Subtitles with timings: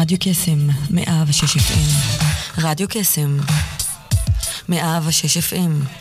[0.00, 0.58] רדיו קסם,
[0.90, 2.18] מאה ושש FM.
[2.58, 3.38] רדיו קסם,
[4.68, 6.00] מאה ושש FM.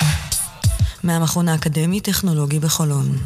[1.03, 3.17] מהמכון האקדמי-טכנולוגי בחולון.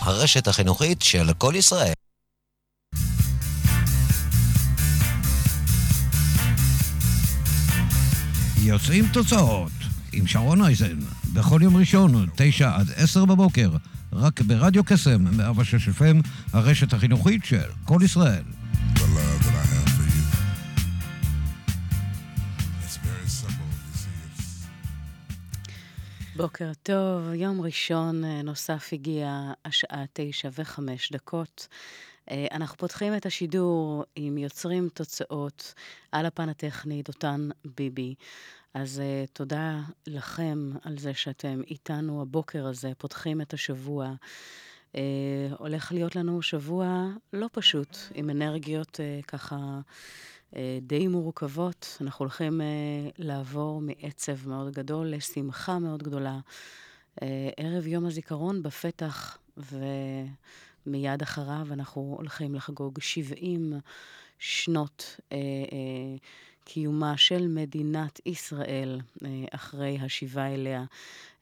[0.00, 1.92] הרשת החינוכית של כל ישראל.
[8.62, 9.72] יוצאים תוצאות
[10.12, 10.98] עם שרון אייזן,
[11.32, 13.70] בכל יום ראשון, תשע עד עשר בבוקר,
[14.14, 18.42] רק ברדיו קסם, 106 FM, הרשת החינוכית של כל ישראל.
[26.36, 31.68] בוקר טוב, יום ראשון אה, נוסף הגיע השעה תשע וחמש דקות.
[32.30, 35.74] אה, אנחנו פותחים את השידור עם יוצרים תוצאות
[36.12, 38.14] על הפן הטכני, דותן ביבי.
[38.74, 44.14] אז uh, תודה לכם על זה שאתם איתנו הבוקר הזה, פותחים את השבוע.
[44.92, 44.96] Uh,
[45.58, 49.80] הולך להיות לנו שבוע לא פשוט, עם אנרגיות uh, ככה
[50.50, 51.98] uh, די מורכבות.
[52.00, 52.64] אנחנו הולכים uh,
[53.18, 56.38] לעבור מעצב מאוד גדול לשמחה מאוד גדולה.
[57.20, 57.24] Uh,
[57.56, 63.72] ערב יום הזיכרון בפתח, ומיד אחריו אנחנו הולכים לחגוג 70
[64.38, 65.34] שנות uh, uh,
[66.64, 70.84] קיומה של מדינת ישראל אה, אחרי השיבה אליה,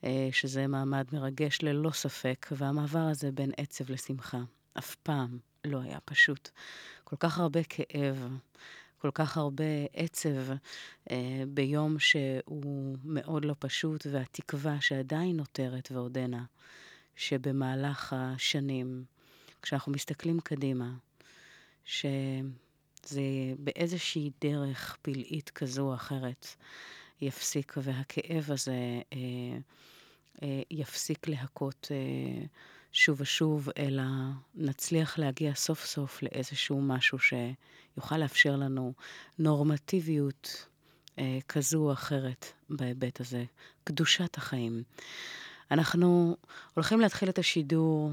[0.03, 4.39] אה, שזה מעמד מרגש ללא ספק, והמעבר הזה בין עצב לשמחה
[4.77, 6.49] אף פעם לא היה פשוט.
[7.03, 8.37] כל כך הרבה כאב.
[8.97, 9.63] כל כך הרבה
[9.93, 10.51] עצב
[11.11, 16.43] אה, ביום שהוא מאוד לא פשוט, והתקווה שעדיין נותרת ועודנה,
[17.15, 19.03] שבמהלך השנים,
[19.61, 20.93] כשאנחנו מסתכלים קדימה,
[21.85, 22.05] ש...
[23.05, 23.21] זה
[23.59, 26.47] באיזושהי דרך פלאית כזו או אחרת
[27.21, 29.57] יפסיק, והכאב הזה אה,
[30.43, 32.45] אה, יפסיק להכות אה,
[32.91, 34.03] שוב ושוב, אלא
[34.55, 38.93] נצליח להגיע סוף סוף לאיזשהו משהו שיוכל לאפשר לנו
[39.39, 40.65] נורמטיביות
[41.19, 43.43] אה, כזו או אחרת בהיבט הזה,
[43.83, 44.83] קדושת החיים.
[45.71, 46.37] אנחנו
[46.73, 48.11] הולכים להתחיל את השידור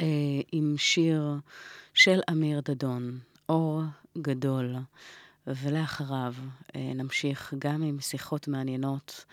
[0.00, 0.06] אה,
[0.52, 1.34] עם שיר
[1.94, 3.18] של אמיר דדון.
[3.50, 3.82] אור
[4.18, 4.76] גדול.
[5.46, 6.34] ולאחריו
[6.76, 9.24] אה, נמשיך גם עם שיחות מעניינות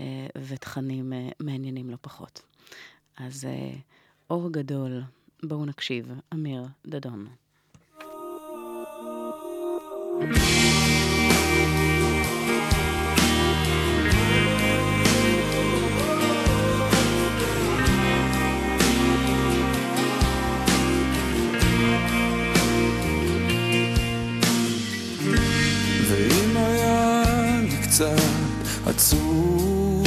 [0.00, 2.42] אה, ותכנים אה, מעניינים לא פחות.
[3.16, 3.48] אז
[4.30, 5.02] אור גדול,
[5.42, 7.26] בואו נקשיב, אמיר דדון.
[10.20, 10.81] thank you
[28.94, 30.06] עצוב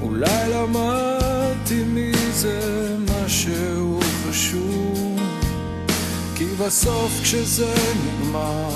[0.00, 5.20] אולי למדתי מזה משהו חשוב
[6.34, 8.70] כי בסוף כשזה נגמר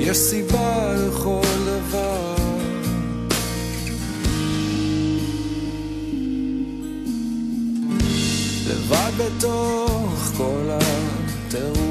[0.00, 2.34] יש סיבה לכל דבר.
[8.68, 11.89] לבד בתוך כל הטירוף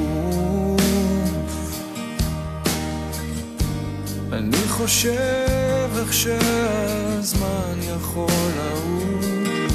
[4.40, 9.72] אני חושב איך שהזמן יכול לעוף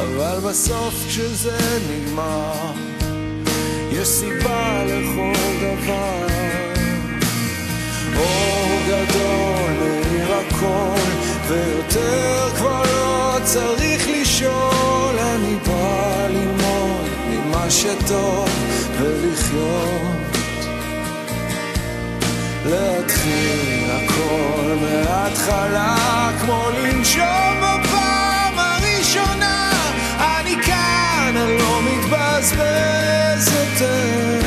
[0.00, 1.58] אבל בסוף כשזה
[1.90, 2.72] נגמר
[3.92, 6.26] יש סיבה לכל דבר.
[8.16, 11.10] אור גדול מאיר הכל
[11.48, 15.18] ויותר כבר לא צריך לשאול.
[15.18, 18.48] אני בא ללמוד ממה שטוב
[19.00, 20.25] ולחיות
[22.70, 29.70] להתחיל הכל מההתחלה כמו לנשום בפעם הראשונה.
[30.18, 34.40] אני כאן, אני לא מתבזבז יותר.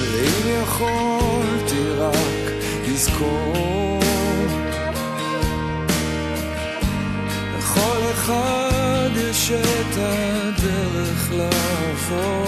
[0.00, 2.52] ואם יכולתי רק
[2.88, 4.00] לזכור
[7.58, 8.57] לכל אחד
[10.00, 12.46] הדרך לעבור,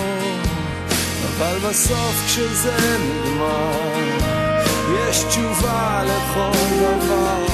[1.25, 4.00] אבל בסוף כשזה נגמר,
[4.94, 6.50] יש תשובה לכל
[6.81, 7.47] דבר.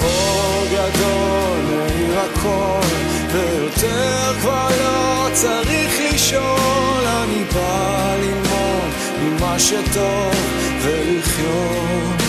[0.00, 2.86] אור גדול מאיר הכל,
[3.32, 8.90] ויותר כבר לא צריך לשאול, אני בא ללמוד
[9.22, 10.34] ממה שטוב
[10.82, 12.25] ולחיות.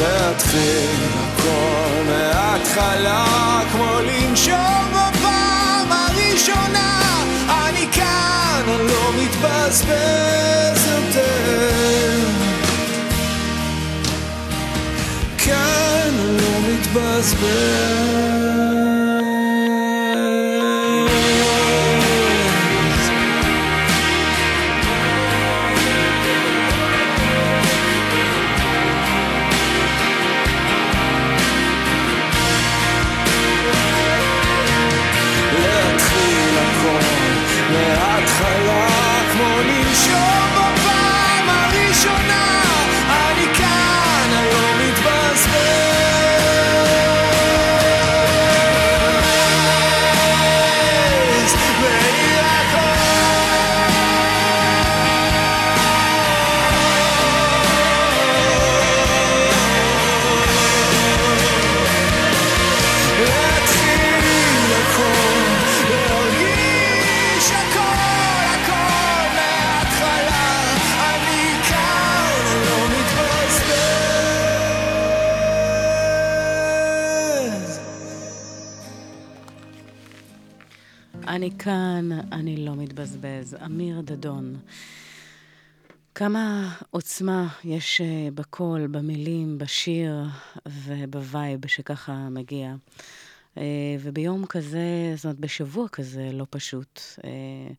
[0.00, 7.00] להתחיל הכל מההתחלה כמו לנשום בפעם הראשונה.
[7.48, 11.70] אני כאן, אני לא מתבזבז יותר.
[15.38, 18.49] כאן, אני לא מתבזבז.
[87.20, 90.24] עוצמה יש אה, בקול, במילים, בשיר
[90.66, 92.74] וב vibe שככה מגיע.
[93.58, 97.72] אה, וביום כזה, זאת אומרת, בשבוע כזה לא פשוט, אה,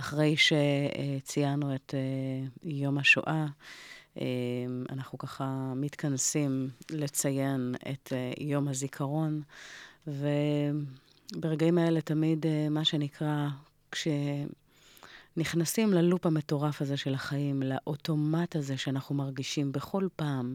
[0.00, 1.94] אחרי שציינו את
[2.62, 3.46] יום השואה,
[4.90, 9.42] אנחנו ככה מתכנסים לציין את יום הזיכרון,
[10.06, 10.28] ו...
[11.32, 13.48] ברגעים האלה תמיד, מה שנקרא,
[15.36, 20.54] כשנכנסים ללופ המטורף הזה של החיים, לאוטומט הזה שאנחנו מרגישים בכל פעם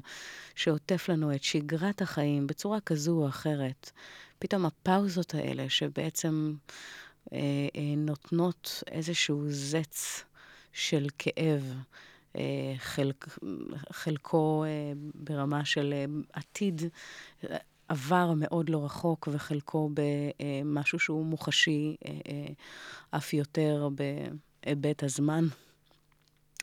[0.55, 3.91] שעוטף לנו את שגרת החיים בצורה כזו או אחרת,
[4.39, 6.53] פתאום הפאוזות האלה שבעצם
[7.33, 7.37] אה,
[7.75, 10.23] אה, נותנות איזשהו זץ
[10.73, 11.75] של כאב,
[12.35, 13.37] אה, חלק,
[13.91, 16.81] חלקו אה, ברמה של אה, עתיד,
[17.87, 22.53] עבר מאוד לא רחוק, וחלקו במשהו שהוא מוחשי אה, אה,
[23.17, 23.89] אף יותר
[24.65, 25.47] בהיבט הזמן.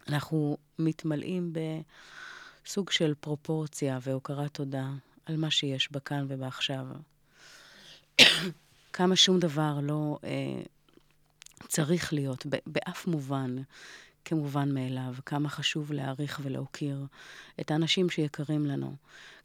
[0.08, 4.88] אנחנו מתמלאים בסוג של פרופורציה והוקרת תודה
[5.26, 6.86] על מה שיש בכאן ובעכשיו.
[8.92, 10.62] כמה שום דבר לא אה,
[11.68, 13.56] צריך להיות באף מובן
[14.28, 17.06] כמובן מאליו, כמה חשוב להעריך ולהוקיר
[17.60, 18.96] את האנשים שיקרים לנו,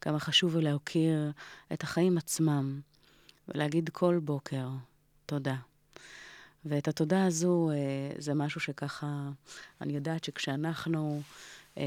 [0.02, 1.32] כמה חשוב להוקיר
[1.74, 2.82] את החיים עצמם,
[3.48, 4.68] ולהגיד כל בוקר
[5.26, 5.56] תודה.
[6.66, 7.76] ואת התודה הזו, אה,
[8.18, 9.30] זה משהו שככה,
[9.82, 11.22] אני יודעת שכשאנחנו
[11.78, 11.84] אה,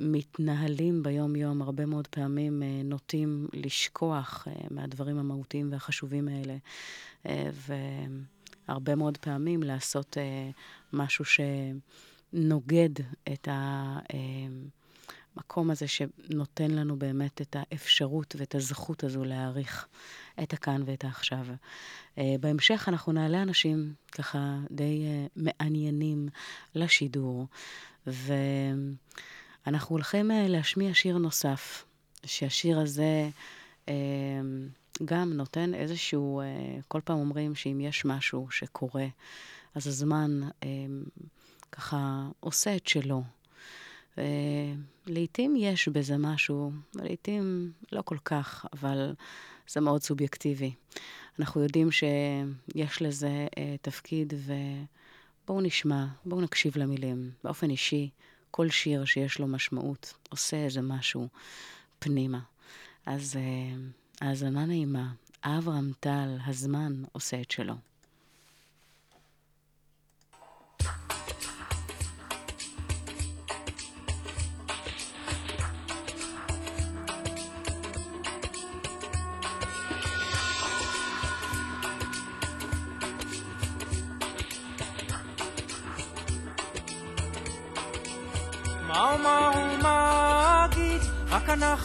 [0.00, 6.56] מתנהלים ביום-יום, הרבה מאוד פעמים אה, נוטים לשכוח מהדברים המהותיים והחשובים האלה,
[8.68, 10.16] והרבה מאוד פעמים לעשות
[10.92, 11.40] משהו ש...
[12.32, 12.90] נוגד
[13.32, 13.48] את
[15.36, 19.86] המקום הזה שנותן לנו באמת את האפשרות ואת הזכות הזו להעריך
[20.42, 21.46] את הכאן ואת העכשיו.
[22.18, 26.28] אה, בהמשך אנחנו נעלה אנשים ככה די אה, מעניינים
[26.74, 27.46] לשידור,
[28.06, 31.84] ואנחנו הולכים אה, להשמיע שיר נוסף,
[32.26, 33.28] שהשיר הזה...
[35.04, 36.42] גם נותן איזשהו,
[36.88, 39.06] כל פעם אומרים שאם יש משהו שקורה,
[39.74, 40.40] אז הזמן
[41.72, 43.22] ככה עושה את שלו.
[45.06, 49.14] לעתים יש בזה משהו, ולעתים לא כל כך, אבל
[49.68, 50.72] זה מאוד סובייקטיבי.
[51.38, 54.34] אנחנו יודעים שיש לזה אה, תפקיד,
[55.44, 57.30] ובואו נשמע, בואו נקשיב למילים.
[57.44, 58.10] באופן אישי,
[58.50, 61.28] כל שיר שיש לו משמעות עושה איזה משהו
[61.98, 62.40] פנימה.
[63.06, 63.76] אז אה,
[64.28, 65.12] האזנה נעימה.
[65.42, 67.74] אברהם טל, הזמן עושה את שלו.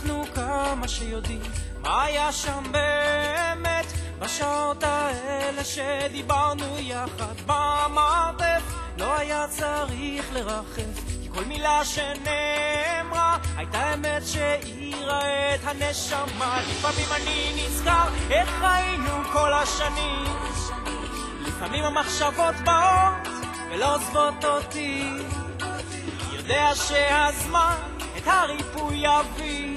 [0.04, 1.42] אנחנו כמה שיודעים
[1.82, 3.86] מה היה שם באמת
[4.20, 7.36] בשעות האלה שדיברנו יחד.
[7.46, 8.64] במרתף
[8.98, 16.62] לא היה צריך לרחף כי כל מילה שנאמרה הייתה אמת שהאירה את הנשמה.
[16.70, 20.26] לפעמים אני נזכר איך היינו כל השנים.
[21.42, 23.28] לפעמים המחשבות באות
[23.72, 25.10] ולא עוזבות אותי.
[26.34, 27.76] יודע שהזמן
[28.18, 29.73] את הריפוי יביא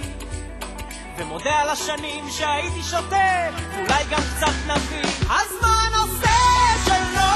[1.19, 5.11] ומודה על השנים שהייתי שותה, אולי גם קצת נביא.
[5.31, 6.37] אז מה הנושא
[6.85, 7.33] שלו,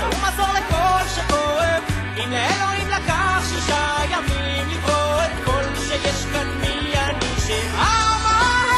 [0.00, 1.82] הוא מזור לכל שכואב.
[2.16, 8.68] הנה אלוהים לקח שישה ימים לקרוא את כל שיש כאן מי אני שאמר,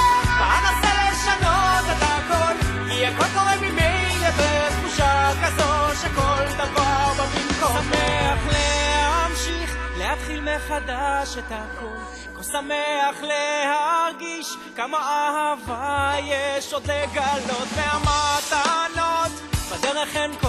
[0.41, 8.06] ואנסה לשנות את הכל, כי הכל קורה ממילא בתחושה כזו שכל דבר במקום.
[10.47, 19.33] מחדש את הכל, כה שמח להרגיש כמה אהבה יש עוד לגלות, והמתנות
[19.71, 20.49] בדרך הן כה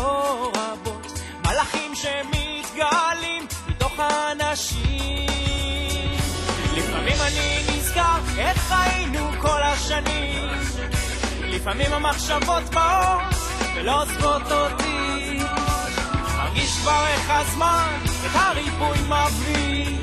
[0.56, 5.27] רבות, מלאכים שמתגלים מתוך האנשים.
[6.75, 10.50] לפעמים אני נזכר איך חיינו כל השנים,
[11.44, 13.36] לפעמים המחשבות באות
[13.75, 15.39] ולא עוזבות אותי.
[16.38, 19.98] מרגיש כבר איך הזמן את הריבוי מביא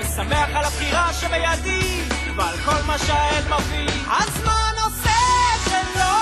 [0.00, 2.02] ושמח על הבחירה שבידי
[2.36, 3.88] ועל כל מה שהעת מביא.
[4.06, 5.10] הזמן עושה
[5.54, 6.16] את שלו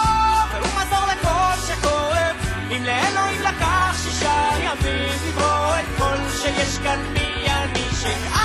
[0.53, 2.37] והוא מזור לכל שכואב.
[2.71, 8.44] אם לאלוהים לקח שישה ימים לברוא את כל שיש כאן מי אני שאמר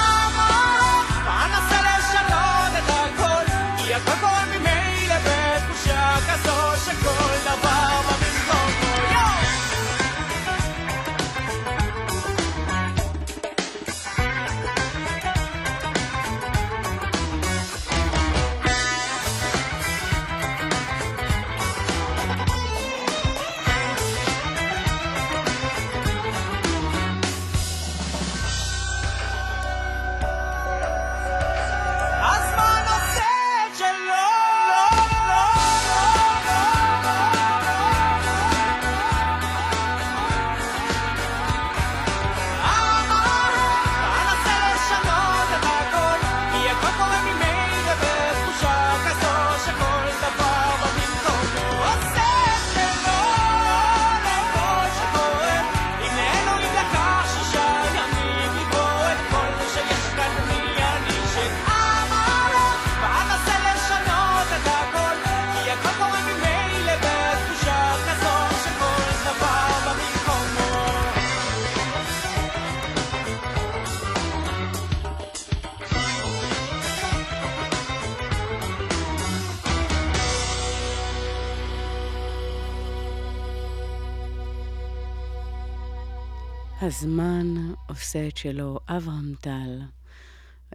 [87.02, 87.56] הזמן
[87.88, 88.80] עושה את שלו.
[88.88, 89.80] אברהם טל,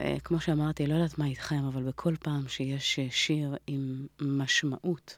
[0.01, 5.17] אה, כמו שאמרתי, לא יודעת מה איתכם, אבל בכל פעם שיש אה, שיר עם משמעות,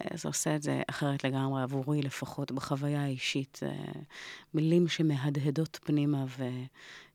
[0.00, 3.60] אה, זה עושה את זה אחרת לגמרי, עבורי לפחות, בחוויה האישית.
[4.54, 6.24] מילים שמהדהדות פנימה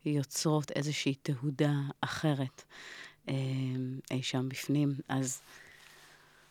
[0.06, 2.63] ויוצרות איזושהי תהודה אחרת
[4.12, 4.94] אי שם בפנים.
[5.10, 5.41] אז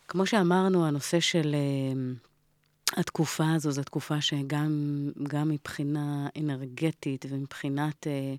[0.08, 1.54] כמו שאמרנו, הנושא של...
[2.96, 8.34] התקופה הזו זו תקופה שגם גם מבחינה אנרגטית ומבחינת אה,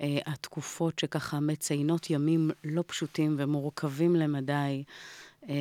[0.00, 4.84] אה, התקופות שככה מציינות ימים לא פשוטים ומורכבים למדי,
[5.48, 5.54] אה,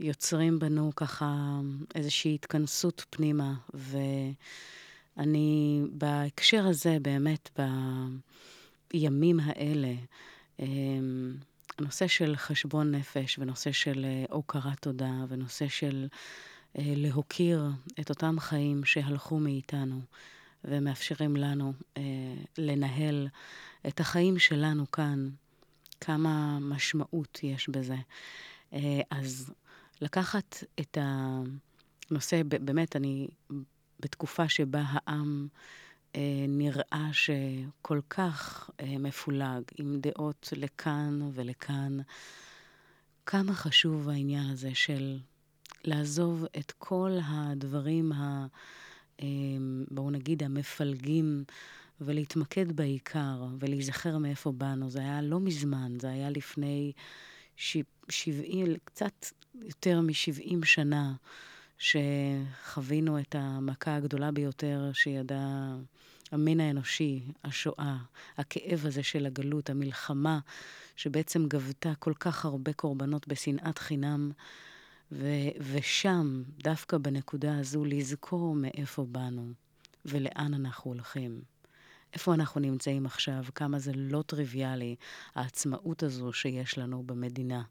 [0.00, 1.60] יוצרים בנו ככה
[1.94, 3.54] איזושהי התכנסות פנימה.
[3.74, 7.50] ואני בהקשר הזה, באמת,
[8.92, 9.94] בימים האלה,
[10.60, 10.66] אה,
[11.78, 16.06] הנושא של חשבון נפש ונושא של אה, הוקרת תודה ונושא של...
[16.78, 17.64] אה, להוקיר
[18.00, 20.00] את אותם חיים שהלכו מאיתנו
[20.64, 22.02] ומאפשרים לנו אה,
[22.58, 23.28] לנהל
[23.88, 25.28] את החיים שלנו כאן,
[26.00, 27.96] כמה משמעות יש בזה.
[28.72, 29.52] אה, אז
[30.00, 33.28] לקחת את הנושא, באמת, אני
[34.00, 35.48] בתקופה שבה העם
[36.16, 41.98] אה, נראה שכל כך אה, מפולג, עם דעות לכאן ולכאן,
[43.26, 45.18] כמה חשוב העניין הזה של
[45.84, 48.46] לעזוב את כל הדברים, ה,
[49.22, 49.26] אה,
[49.90, 51.44] בואו נגיד, המפלגים,
[52.00, 54.90] ולהתמקד בעיקר, ולהיזכר מאיפה באנו.
[54.90, 56.92] זה היה לא מזמן, זה היה לפני
[57.56, 57.76] ש...
[58.08, 59.26] 70, קצת
[59.62, 61.14] יותר מ-70 שנה,
[61.78, 65.74] שחווינו את המכה הגדולה ביותר שידע
[66.32, 67.96] המין האנושי, השואה,
[68.38, 70.38] הכאב הזה של הגלות, המלחמה,
[70.96, 74.32] שבעצם גבתה כל כך הרבה קורבנות בשנאת חינם.
[75.12, 79.52] ו- ושם, דווקא בנקודה הזו, לזכור מאיפה באנו
[80.04, 81.42] ולאן אנחנו הולכים.
[82.14, 84.96] איפה אנחנו נמצאים עכשיו, כמה זה לא טריוויאלי,
[85.34, 87.62] העצמאות הזו שיש לנו במדינה.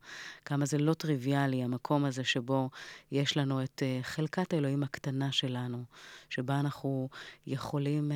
[0.45, 2.69] כמה זה לא טריוויאלי, המקום הזה שבו
[3.11, 5.83] יש לנו את uh, חלקת האלוהים הקטנה שלנו,
[6.29, 7.09] שבה אנחנו
[7.47, 8.15] יכולים uh,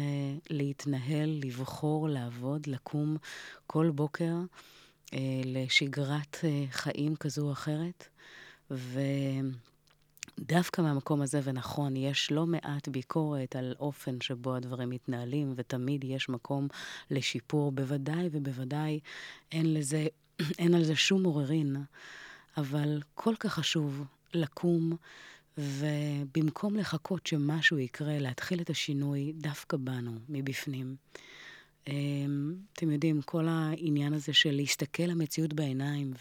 [0.49, 3.17] להתנהל, לבחור, לעבוד, לקום
[3.67, 4.35] כל בוקר
[5.05, 5.11] uh,
[5.45, 8.07] לשגרת uh, חיים כזו או אחרת.
[8.71, 16.29] ודווקא מהמקום הזה, ונכון, יש לא מעט ביקורת על אופן שבו הדברים מתנהלים, ותמיד יש
[16.29, 16.67] מקום
[17.11, 17.71] לשיפור.
[17.71, 18.99] בוודאי ובוודאי
[19.51, 20.07] אין, לזה,
[20.59, 21.75] אין על זה שום עוררין,
[22.57, 24.03] אבל כל כך חשוב
[24.33, 24.95] לקום,
[25.57, 30.95] ובמקום לחכות שמשהו יקרה, להתחיל את השינוי דווקא בנו, מבפנים.
[31.87, 36.13] אמ, אתם יודעים, כל העניין הזה של להסתכל למציאות בעיניים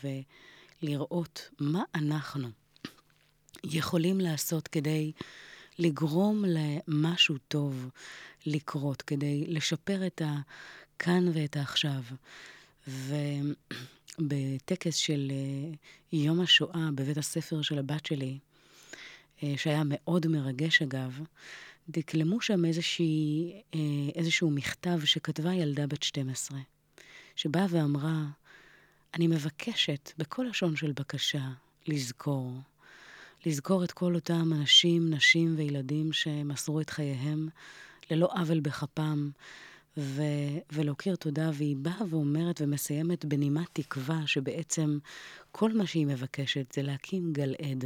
[0.84, 2.48] ולראות מה אנחנו
[3.64, 5.12] יכולים לעשות כדי
[5.78, 7.90] לגרום למשהו טוב
[8.46, 12.02] לקרות, כדי לשפר את הכאן ואת העכשיו.
[14.18, 15.70] ובטקס של אה,
[16.12, 18.38] יום השואה בבית הספר של הבת שלי,
[19.42, 21.20] אה, שהיה מאוד מרגש אגב,
[21.88, 23.80] דקלמו שם איזושהי, אה,
[24.14, 26.58] איזשהו מכתב שכתבה ילדה בת 12,
[27.36, 28.24] שבאה ואמרה,
[29.14, 31.48] אני מבקשת בכל לשון של בקשה
[31.86, 32.52] לזכור,
[33.46, 37.48] לזכור את כל אותם אנשים, נשים וילדים שמסרו את חייהם
[38.10, 39.30] ללא עוול בכפם,
[39.96, 44.98] ו- ולהכיר תודה, והיא באה ואומרת ומסיימת בנימת תקווה שבעצם
[45.52, 47.84] כל מה שהיא מבקשת זה להקים גל עד.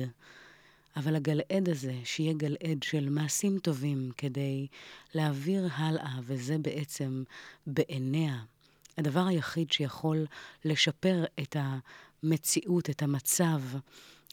[0.96, 4.66] אבל הגלעד הזה, שיהיה גלעד של מעשים טובים כדי
[5.14, 7.22] להעביר הלאה, וזה בעצם
[7.66, 8.38] בעיניה
[8.98, 10.26] הדבר היחיד שיכול
[10.64, 11.56] לשפר את
[12.22, 13.62] המציאות, את המצב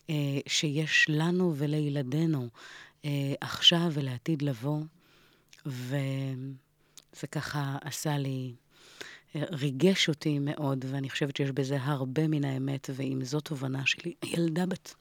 [0.09, 0.15] אה,
[0.47, 2.49] שיש לנו ולילדינו
[3.05, 4.79] אה, עכשיו ולעתיד לבוא.
[5.65, 8.55] וזה ככה עשה לי,
[9.35, 14.13] אה, ריגש אותי מאוד, ואני חושבת שיש בזה הרבה מן האמת, ואם זו תובנה שלי,
[14.23, 14.95] ילדה בת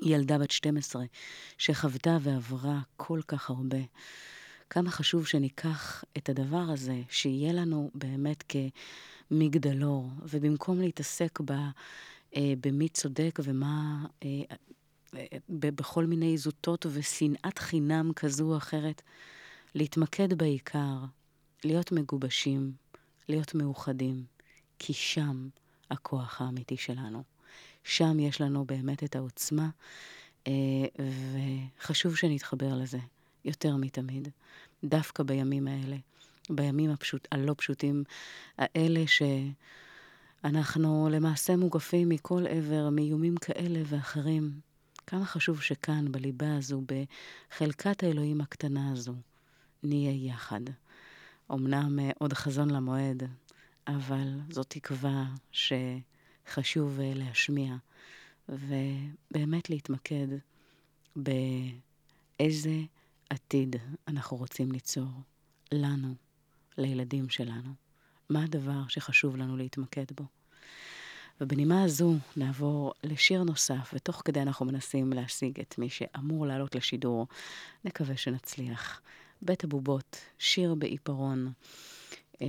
[0.00, 1.04] ילדה בת 12
[1.58, 3.78] שחוותה ועברה כל כך הרבה.
[4.70, 8.44] כמה חשוב שניקח את הדבר הזה, שיהיה לנו באמת
[9.30, 11.52] כמגדלור, ובמקום להתעסק ב,
[12.36, 14.28] אה, במי צודק ומה, אה,
[15.16, 19.02] אה, בכל מיני זוטות ושנאת חינם כזו או אחרת,
[19.74, 20.96] להתמקד בעיקר,
[21.64, 22.72] להיות מגובשים,
[23.28, 24.24] להיות מאוחדים,
[24.78, 25.48] כי שם
[25.90, 27.22] הכוח האמיתי שלנו.
[27.84, 29.68] שם יש לנו באמת את העוצמה,
[31.78, 32.98] וחשוב שנתחבר לזה
[33.44, 34.28] יותר מתמיד,
[34.84, 35.96] דווקא בימים האלה,
[36.50, 38.04] בימים הפשוט, הלא פשוטים
[38.58, 39.04] האלה
[40.44, 44.60] שאנחנו למעשה מוגפים מכל עבר, מאיומים כאלה ואחרים.
[45.06, 49.14] כמה חשוב שכאן, בליבה הזו, בחלקת האלוהים הקטנה הזו,
[49.82, 50.60] נהיה יחד.
[51.52, 53.22] אמנם אה, עוד חזון למועד,
[53.86, 55.72] אבל זו תקווה ש...
[56.48, 57.74] חשוב אה, להשמיע,
[58.48, 60.26] ובאמת להתמקד
[61.16, 62.80] באיזה
[63.30, 63.76] עתיד
[64.08, 65.08] אנחנו רוצים ליצור
[65.72, 66.14] לנו,
[66.78, 67.70] לילדים שלנו.
[68.30, 70.24] מה הדבר שחשוב לנו להתמקד בו?
[71.40, 77.26] ובנימה הזו נעבור לשיר נוסף, ותוך כדי אנחנו מנסים להשיג את מי שאמור לעלות לשידור.
[77.84, 79.00] נקווה שנצליח.
[79.42, 81.52] בית הבובות, שיר בעיפרון,
[82.42, 82.46] אה,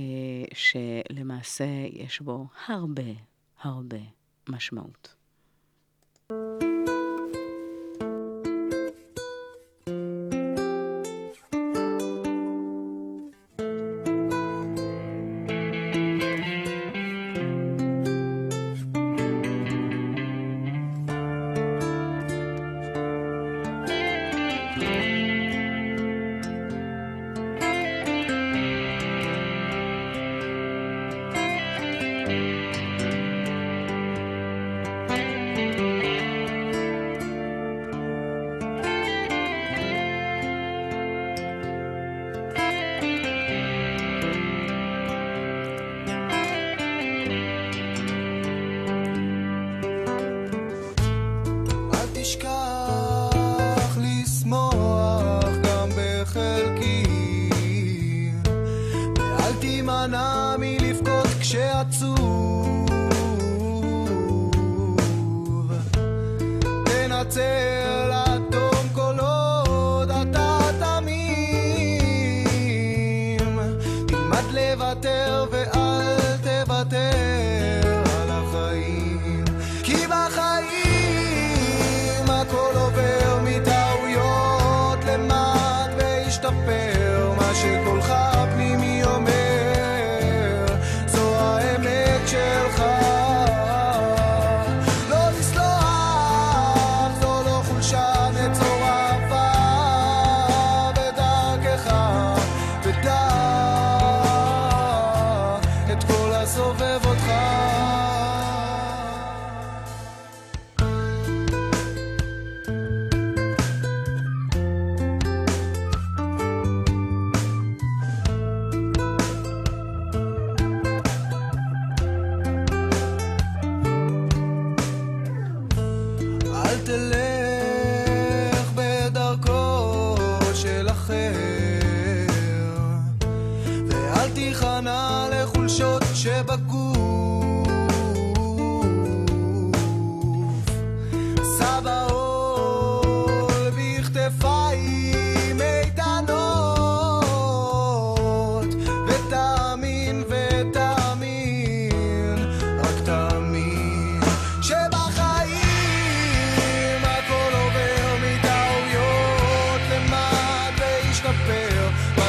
[0.54, 3.12] שלמעשה יש בו הרבה
[3.60, 4.00] הרבה
[4.48, 5.14] משמעות.
[67.36, 67.75] say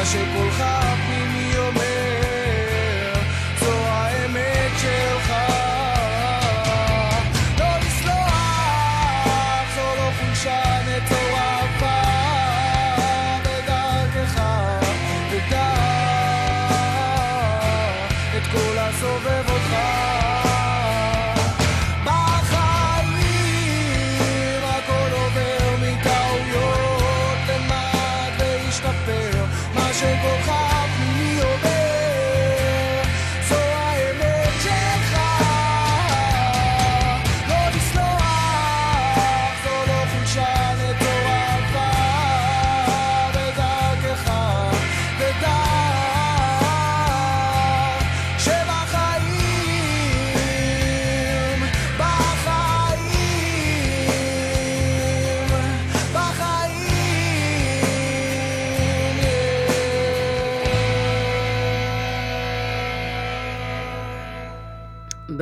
[0.10, 0.87] 说不好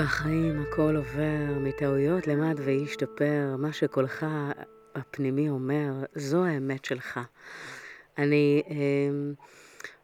[0.06, 4.26] בחיים הכל עובר, מטעויות למד וישתפר, מה שקולך
[4.96, 7.20] הפנימי אומר, זו האמת שלך.
[8.18, 8.76] אני אה,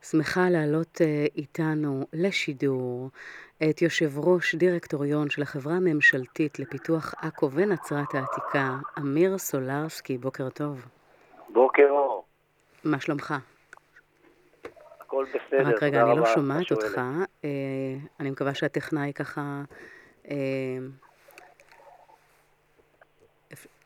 [0.02, 3.10] שמחה להעלות אה, איתנו לשידור
[3.70, 10.86] את יושב ראש דירקטוריון של החברה הממשלתית לפיתוח עכו ונצרת העתיקה, אמיר סולרסקי, בוקר טוב.
[11.50, 12.26] בוקר אור.
[12.84, 13.34] מה שלומך?
[15.12, 16.72] הכל בסדר, רק רגע, אני לא שומעת.
[16.72, 17.02] אותך.
[17.44, 17.50] אה,
[18.20, 19.62] אני מקווה שהטכנאי ככה...
[20.30, 20.36] אה,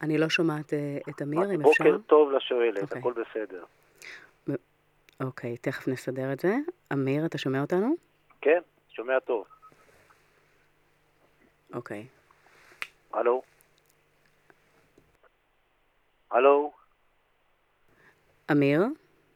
[0.01, 1.83] אני לא שומעת אה, את אמיר, אם אפשר.
[1.83, 2.99] בוקר טוב לשואלת, אוקיי.
[2.99, 3.63] הכל בסדר.
[5.23, 6.55] אוקיי, תכף נסדר את זה.
[6.93, 7.95] אמיר, אתה שומע אותנו?
[8.41, 9.45] כן, שומע טוב.
[11.73, 12.07] אוקיי.
[13.13, 13.41] הלו?
[16.31, 16.71] הלו?
[18.51, 18.81] אמיר?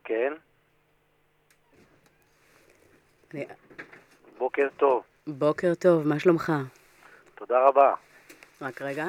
[0.04, 0.34] כן?
[4.38, 6.52] בוקר טוב, בוקר טוב, מה שלומך?
[7.36, 7.94] תודה רבה.
[8.62, 9.06] רק רגע.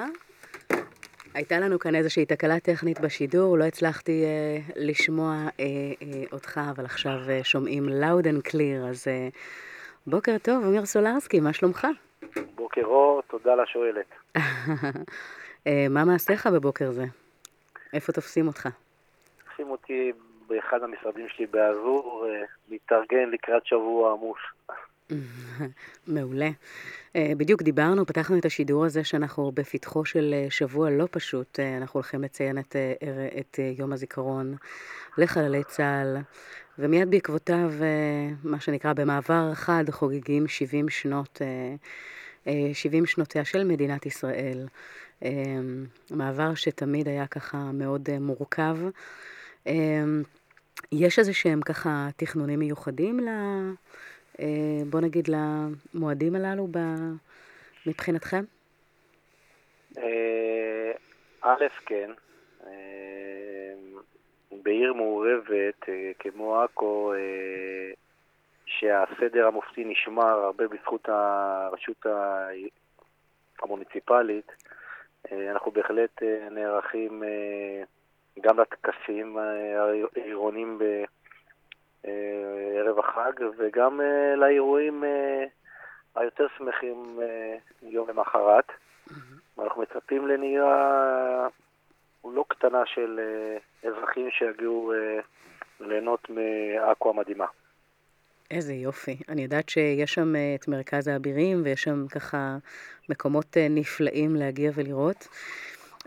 [1.35, 5.65] הייתה לנו כאן איזושהי תקלה טכנית בשידור, לא הצלחתי אה, לשמוע אה,
[6.03, 9.29] אה, אותך, אבל עכשיו אה, שומעים loud and clear, אז אה,
[10.07, 11.87] בוקר טוב, אמיר סולרסקי, מה שלומך?
[12.55, 14.37] בוקר אור, תודה לשואלת.
[15.67, 17.05] אה, מה מעשיך בבוקר זה?
[17.93, 18.69] איפה תופסים אותך?
[19.57, 20.13] שים אותי
[20.51, 24.39] באחד המשרדים שלי אה, להתארגן לקראת שבוע עמוס.
[26.15, 26.51] מעולה.
[27.17, 31.61] אה, בדיוק דיברנו, פתחנו את השידור הזה שאנחנו בפתחו של אה, שבוע לא פשוט.
[31.61, 32.93] אה, אנחנו הולכים לציין את, אה,
[33.41, 34.55] את אה, יום הזיכרון
[35.19, 36.17] לחללי צה"ל,
[36.79, 41.75] ומיד בעקבותיו, אה, מה שנקרא במעבר חד, חוגגים 70 שנות, אה,
[42.47, 44.67] אה, 70 שנותיה של מדינת ישראל.
[45.25, 45.31] אה,
[46.11, 48.77] מעבר שתמיד היה ככה מאוד אה, מורכב.
[50.93, 53.29] יש איזה שהם ככה תכנונים מיוחדים ל...
[54.41, 56.79] אה, בוא נגיד למועדים הללו ב...
[57.87, 58.45] מבחינתכם?
[59.99, 60.93] אה,
[61.43, 62.11] א', כן.
[62.67, 63.75] אה,
[64.63, 65.85] בעיר מעורבת
[66.19, 67.13] כמו עכו,
[68.67, 72.07] שהסדר המופתי נשמר הרבה בזכות הרשות
[73.63, 74.53] המוניציפלית,
[75.33, 77.23] אנחנו בהחלט נערכים
[78.41, 79.43] גם לטקסים אה,
[80.17, 80.79] העירוניים
[82.05, 85.45] בערב החג וגם אה, לאירועים אה,
[86.15, 88.65] היותר שמחים אה, יום למחרת.
[89.59, 91.49] ואנחנו מצפים לנהירה
[92.25, 93.59] לא קטנה של אה,
[93.91, 95.21] אזרחים שיגיעו אה,
[95.81, 97.47] ליהנות מעכו המדהימה.
[98.51, 99.17] איזה יופי.
[99.29, 102.57] אני יודעת שיש שם אה, את מרכז האבירים, ויש שם ככה
[103.09, 105.29] מקומות אה, נפלאים להגיע ולראות.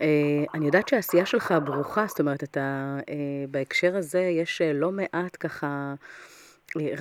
[0.02, 4.92] אה, אני יודעת שהעשייה שלך ברוכה, זאת אומרת, אתה, אה, בהקשר הזה יש אה, לא
[4.92, 5.94] מעט ככה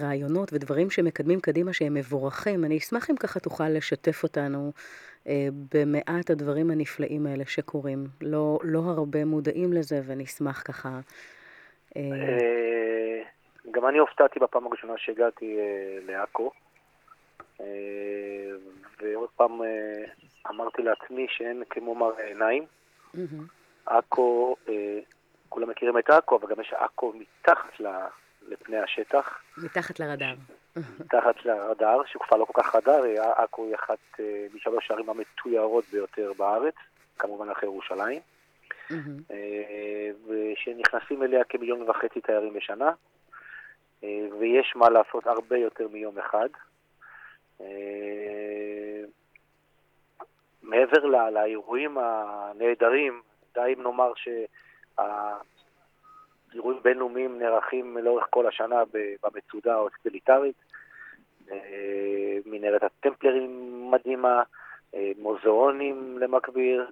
[0.01, 2.65] רעיונות ודברים שמקדמים קדימה שהם מבורכים.
[2.65, 4.73] אני אשמח אם ככה תוכל לשתף אותנו
[5.75, 8.07] במעט הדברים הנפלאים האלה שקורים.
[8.21, 11.01] לא, לא הרבה מודעים לזה, ונשמח ככה...
[13.71, 15.57] גם אני הופתעתי בפעם הראשונה שהגעתי
[16.07, 16.51] לעכו,
[19.01, 19.61] ועוד פעם
[20.51, 22.67] אמרתי לעצמי שאין כמו מראה עיניים.
[23.15, 23.47] מהמם.
[23.87, 24.99] עכו, אה,
[25.49, 27.81] כולם מכירים את עכו, אבל גם יש עכו מתחת
[28.49, 29.39] לפני השטח.
[29.57, 30.35] מתחת לרדאר.
[30.77, 33.03] מתחת לרדאר, שהוא כבר לא כל כך רדאר,
[33.37, 36.75] עכו היא אחת אה, משלוש הערים המתוירות ביותר בארץ,
[37.19, 38.21] כמובן אחרי ירושלים,
[39.31, 42.91] אה, ושנכנסים אליה כמיליון וחצי תיירים בשנה,
[44.05, 46.49] אה, ויש מה לעשות הרבה יותר מיום אחד.
[50.63, 53.23] מעבר לאירועים הנהדרים,
[53.55, 54.13] די אם נאמר
[56.51, 58.83] שהאירועים בינלאומיים נערכים לאורך כל השנה
[59.23, 60.57] במצודה ההוספיטליטרית.
[61.51, 64.43] אה, מנהרת הטמפלרים מדהימה,
[64.95, 66.91] אה, מוזיאונים למקביר,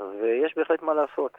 [0.00, 1.38] ויש בהחלט מה לעשות.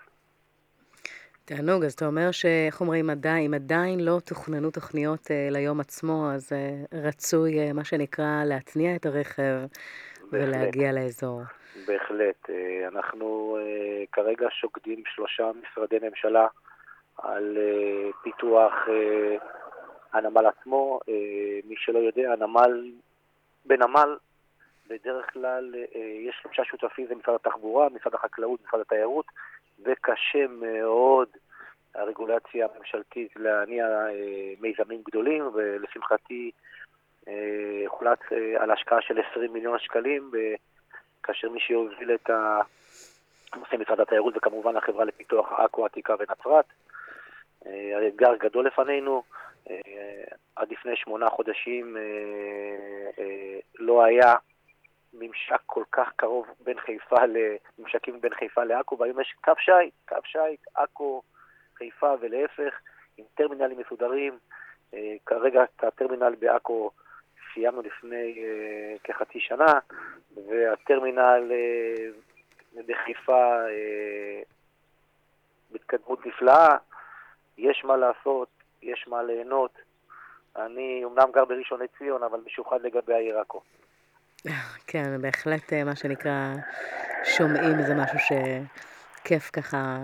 [1.45, 6.31] תענוג, אז אתה אומר שאיך אומרים, עדיין, אם עדיין לא תוכננו תוכניות אה, ליום עצמו,
[6.31, 9.57] אז אה, רצוי, אה, מה שנקרא, להתניע את הרכב.
[10.31, 11.41] ולהגיע לאזור.
[11.87, 12.49] בהחלט.
[12.49, 16.47] אה, אנחנו אה, כרגע שוקדים שלושה משרדי ממשלה
[17.17, 18.73] על אה, פיתוח
[20.13, 20.99] הנמל עצמו.
[21.65, 22.91] מי שלא יודע, הנמל,
[23.65, 24.17] בנמל
[24.87, 25.75] בדרך כלל
[26.27, 29.25] יש שלושה שותפים, זה משרד התחבורה, משרד החקלאות, משרד התיירות,
[29.79, 31.27] וקשה מאוד
[31.95, 33.85] הרגולציה הממשלתית להניע
[34.61, 36.51] מיזמים גדולים, ולשמחתי
[37.87, 38.19] הוחלט
[38.59, 40.31] על השקעה של 20 מיליון שקלים
[41.23, 42.29] כאשר מי שיוביל את
[43.53, 46.65] הנושא משרד התיירות זה כמובן החברה לפיתוח עכו העתיקה ונצרת.
[47.65, 49.23] אה, האתגר גדול לפנינו,
[49.69, 49.75] אה,
[50.55, 54.33] עד לפני שמונה חודשים אה, לא היה
[55.13, 60.15] ממשק כל כך קרוב בין חיפה, לממשקים בין חיפה לעכו, והיום יש קו שיט, קו
[60.23, 61.21] שיט, עכו,
[61.77, 62.79] חיפה ולהפך,
[63.17, 64.37] עם טרמינלים מסודרים.
[65.25, 66.91] כרגע הטרמינל בעכו
[67.55, 69.73] סיימנו לפני uh, כחצי שנה,
[70.47, 74.45] והטרמינל uh, בחיפה uh,
[75.71, 76.77] בהתקדמות נפלאה,
[77.57, 78.47] יש מה לעשות,
[78.81, 79.71] יש מה ליהנות.
[80.55, 83.61] אני אומנם גר בראשון לציון, אבל משוחד לגבי העיר עכו.
[84.87, 86.53] כן, בהחלט מה שנקרא
[87.23, 89.97] שומעים זה משהו שכיף ככה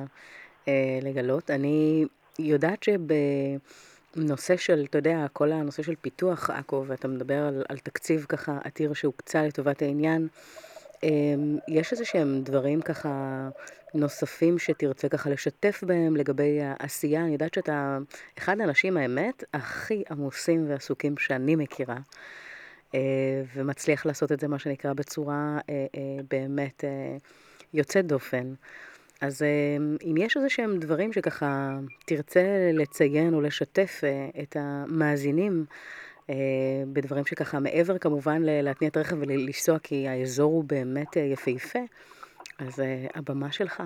[0.68, 1.52] אה, לגלות.
[1.52, 2.06] אני
[2.40, 3.14] יודעת שב...
[4.16, 8.58] נושא של, אתה יודע, כל הנושא של פיתוח עכו, ואתה מדבר על, על תקציב ככה
[8.64, 10.28] עתיר שהוקצה לטובת העניין,
[11.04, 13.50] אמ, יש איזה שהם דברים ככה
[13.94, 17.22] נוספים שתרצה ככה לשתף בהם לגבי העשייה?
[17.22, 17.98] אני יודעת שאתה
[18.38, 21.98] אחד האנשים, האמת, הכי עמוסים ועסוקים שאני מכירה,
[22.96, 23.00] אה,
[23.56, 26.84] ומצליח לעשות את זה, מה שנקרא, בצורה אה, אה, באמת
[27.74, 28.54] יוצאת דופן.
[29.22, 31.70] אז אמ, אם יש איזה שהם דברים שככה
[32.06, 32.42] תרצה
[32.74, 35.66] לציין או לשתף אה, את המאזינים
[36.30, 36.36] אה,
[36.94, 41.80] בדברים שככה מעבר כמובן להתניע את הרכב ולנסוע כי האזור הוא באמת אה, יפהפה,
[42.60, 42.84] אז
[43.16, 43.84] הבמה שלך.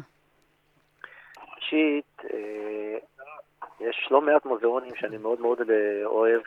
[1.56, 2.22] ראשית,
[3.80, 5.60] יש לא מעט מוזיאונים שאני מאוד מאוד
[6.06, 6.42] אוהב,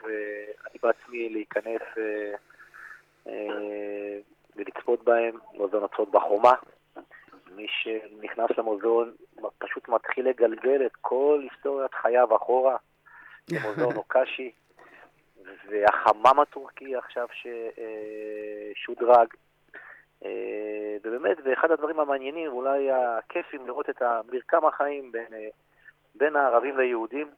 [0.70, 1.82] אני בעצמי להיכנס
[4.56, 6.52] ולצפות בהם, מוזיאון הצעות בחומה.
[7.56, 9.12] מי שנכנס למוזיאון
[9.58, 12.76] פשוט מתחיל לגלגל את כל היסטוריית חייו אחורה,
[13.52, 14.52] למוזיאון אוקשי,
[15.68, 17.26] והחמם הטורקי עכשיו
[18.74, 19.28] ששודרג.
[20.24, 25.48] אה, ובאמת, ואחד הדברים המעניינים, אולי הכיפים, לראות את מרקם החיים בין, אה,
[26.14, 27.28] בין הערבים ליהודים,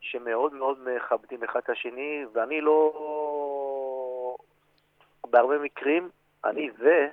[0.00, 4.36] שמאוד מאוד מכבדים אחד את השני, ואני לא...
[5.30, 6.08] בהרבה מקרים,
[6.44, 7.08] אני זה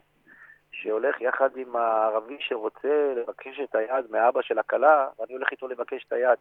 [0.82, 6.06] שהולך יחד עם הערבי שרוצה לבקש את היד מאבא של הכלה, ואני הולך איתו לבקש
[6.08, 6.38] את היד.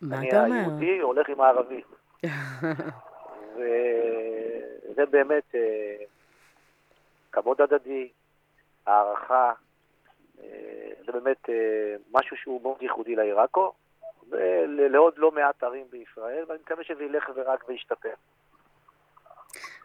[0.00, 0.46] מה אתה אומר?
[0.46, 1.82] אני היהודי הולך עם הערבי.
[3.56, 5.96] וזה באמת אה,
[7.32, 8.08] כבוד הדדי,
[8.86, 9.52] הערכה,
[10.42, 13.72] אה, זה באמת אה, משהו שהוא מאוד ייחודי לעיר עכו,
[14.30, 18.14] ולעוד לא מעט ערים בישראל, ואני מקווה שזה ילך ורק וישתפר.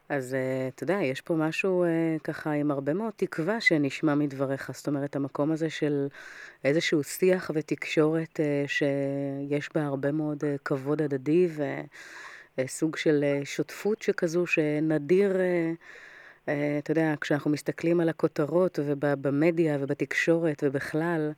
[0.09, 4.71] אז uh, אתה יודע, יש פה משהו uh, ככה עם הרבה מאוד תקווה שנשמע מדבריך.
[4.73, 6.07] זאת אומרת, המקום הזה של
[6.63, 11.47] איזשהו שיח ותקשורת uh, שיש בה הרבה מאוד כבוד הדדי
[12.57, 15.37] וסוג של שותפות שכזו, שנדיר,
[16.43, 21.31] אתה יודע, כשאנחנו מסתכלים על הכותרות ובמדיה ובתקשורת ובכלל,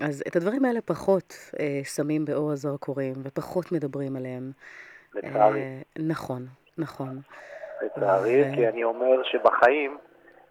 [0.00, 1.50] אז את הדברים האלה פחות
[1.84, 4.52] שמים באור הזרקורים ופחות מדברים עליהם.
[5.14, 5.60] לצערי.
[5.98, 6.46] נכון,
[6.78, 7.20] נכון.
[7.82, 9.98] לצערי, כי אני אומר שבחיים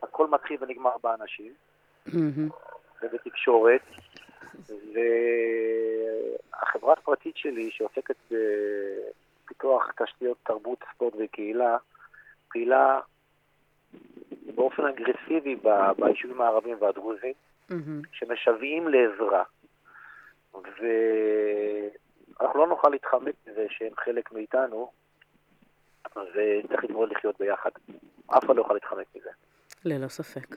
[0.04, 1.54] הכל מתחיל ונגמר באנשים.
[3.04, 3.82] ובתקשורת,
[6.52, 8.16] והחברה הפרטית שלי שעוסקת
[9.46, 11.78] בפיתוח תשתיות תרבות, ספורט וקהילה,
[12.50, 13.00] פעילה
[14.56, 15.56] באופן אגרסיבי
[15.98, 17.34] ביישובים הערבים והדרוזים,
[18.12, 19.44] שמשוועים לעזרה.
[20.54, 24.92] ואנחנו לא נוכל להתחמק מזה שהם חלק מאיתנו,
[26.18, 27.70] וצריך ללמוד לחיות ביחד.
[28.28, 29.30] אף אחד לא יכול להתחמק מזה.
[29.86, 30.56] ללא ספק.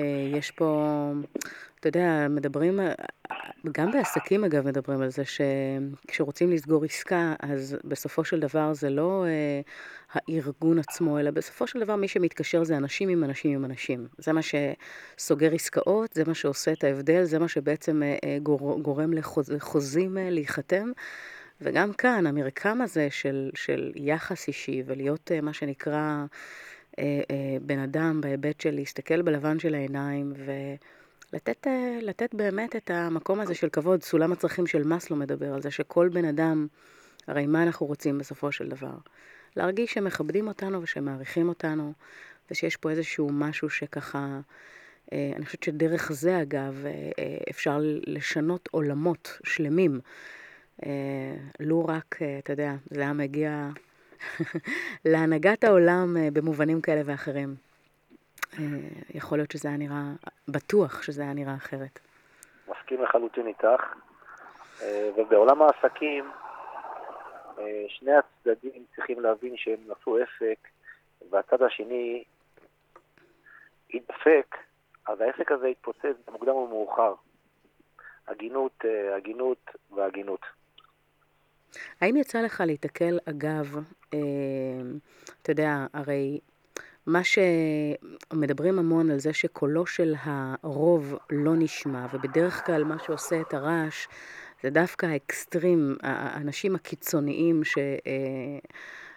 [0.00, 0.04] אה,
[0.36, 0.86] יש פה,
[1.80, 2.80] אתה יודע, מדברים,
[3.72, 9.24] גם בעסקים אגב מדברים על זה שכשרוצים לסגור עסקה, אז בסופו של דבר זה לא
[9.26, 9.60] אה,
[10.12, 14.06] הארגון עצמו, אלא בסופו של דבר מי שמתקשר זה אנשים עם אנשים עם אנשים.
[14.18, 18.80] זה מה שסוגר עסקאות, זה מה שעושה את ההבדל, זה מה שבעצם אה, אה, גור,
[18.82, 19.12] גורם
[19.48, 20.92] לחוזים אה, להיחתם.
[21.62, 26.24] וגם כאן, המרקם הזה של, של יחס אישי ולהיות אה, מה שנקרא...
[26.98, 30.32] אה, אה, בן אדם בהיבט של להסתכל בלבן של העיניים
[31.32, 34.02] ולתת אה, לתת באמת את המקום הזה של כבוד.
[34.02, 36.66] סולם הצרכים של מאסלו מדבר על זה שכל בן אדם,
[37.26, 38.94] הרי מה אנחנו רוצים בסופו של דבר?
[39.56, 41.92] להרגיש שמכבדים אותנו ושמעריכים אותנו
[42.50, 44.40] ושיש פה איזשהו משהו שככה...
[45.12, 46.84] אני חושבת שדרך זה, אגב,
[47.50, 50.00] אפשר לשנות עולמות שלמים.
[51.60, 53.68] לו רק, אתה יודע, זה היה מגיע
[55.12, 57.54] להנהגת העולם אה, במובנים כאלה ואחרים.
[58.58, 58.64] אה,
[59.14, 60.02] יכול להיות שזה היה נראה,
[60.48, 61.98] בטוח שזה היה נראה אחרת.
[62.68, 63.82] מסכים לחלוטין איתך.
[64.82, 66.30] אה, ובעולם העסקים,
[67.88, 70.68] שני הצדדים צריכים להבין שהם נשאו עסק,
[71.30, 72.24] והצד השני
[73.90, 74.56] ידפק,
[75.06, 77.14] אז העסק הזה יתפוצץ במוקדם או מאוחר.
[78.28, 78.84] הגינות,
[79.16, 80.40] הגינות והגינות.
[82.00, 83.76] האם יצא לך להתקל, אגב,
[84.14, 84.18] אה,
[85.42, 86.40] אתה יודע, הרי
[87.06, 93.54] מה שמדברים המון על זה שקולו של הרוב לא נשמע, ובדרך כלל מה שעושה את
[93.54, 94.06] הרעש
[94.62, 97.78] זה דווקא האקסטרים, האנשים הקיצוניים ש...
[97.78, 98.58] אה,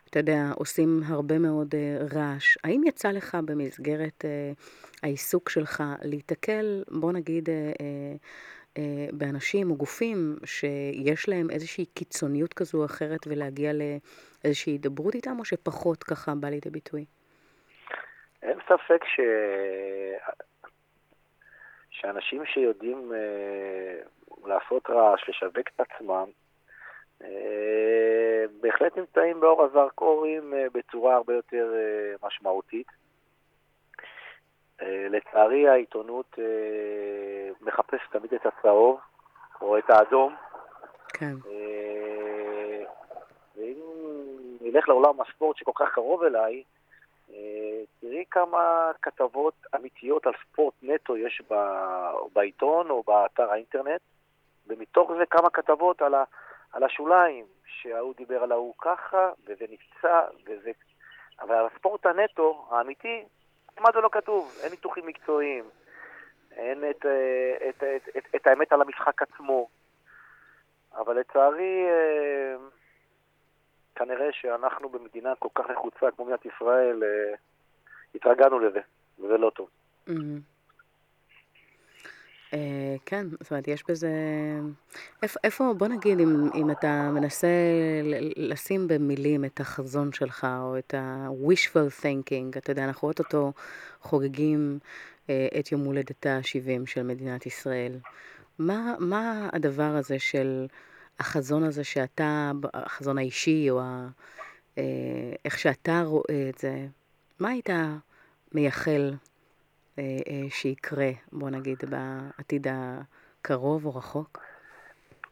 [0.09, 2.57] אתה יודע, עושים הרבה מאוד uh, רעש.
[2.63, 4.25] האם יצא לך במסגרת
[5.03, 8.15] העיסוק שלך להיתקל, בוא נגיד, אה,
[9.13, 15.45] באנשים או גופים שיש להם איזושהי קיצוניות כזו או אחרת ולהגיע לאיזושהי הידברות איתם, או
[15.45, 17.05] שפחות ככה בא לידי ביטוי?
[18.43, 19.19] אין ספק ש...
[21.89, 23.99] שאנשים שיודעים אה,
[24.45, 26.25] לעשות רעש, לשווק את עצמם,
[27.23, 32.87] אה, בהחלט נמצאים באור הזרקורים אה, בצורה הרבה יותר אה, משמעותית.
[34.83, 38.99] אה, לצערי העיתונות אה, מחפשת תמיד את הצהוב
[39.61, 40.35] או את האדום.
[41.13, 41.33] כן.
[41.47, 42.83] אה,
[43.55, 43.77] ואם
[44.61, 46.63] נלך לעולם הספורט שכל כך קרוב אליי,
[48.01, 51.41] תראי כמה כתבות אמיתיות על ספורט נטו יש
[52.33, 54.01] בעיתון או באתר האינטרנט,
[54.67, 56.23] ומתוך זה כמה כתבות על, ה,
[56.73, 60.71] על השוליים, שההוא דיבר על ההוא ככה, וזה נפצע, וזה...
[61.41, 63.23] אבל על הספורט הנטו, האמיתי,
[63.75, 65.63] כמעט זה לא כתוב, אין ניתוחים מקצועיים,
[66.51, 69.67] אין את, אה, את, את, את, את האמת על המשחק עצמו.
[70.95, 72.55] אבל לצערי, אה,
[73.95, 77.35] כנראה שאנחנו במדינה כל כך נחוצה כמו מדינת ישראל, אה,
[78.15, 78.79] התרגלנו לזה,
[79.19, 79.69] וזה לא טוב.
[80.07, 80.52] Mm-hmm.
[82.53, 84.11] אה, כן, זאת אומרת, יש בזה...
[85.43, 86.19] איפה, בוא נגיד,
[86.55, 87.47] אם, אתה מנסה
[88.37, 93.53] לשים במילים את החזון שלך, או את ה-wishful thinking, אתה יודע, אנחנו אוטוטו
[94.01, 94.79] חוגגים
[95.29, 97.97] אה, את יום הולדתה ה-70 של מדינת ישראל.
[98.59, 100.65] מה, מה הדבר הזה של
[101.19, 104.07] החזון הזה שאתה, החזון האישי, או ה,
[104.77, 104.83] אה,
[105.45, 106.85] איך שאתה רואה את זה,
[107.39, 107.69] מה היית
[108.51, 109.13] מייחל
[110.49, 114.39] שיקרה, בוא נגיד, בעתיד הקרוב או רחוק?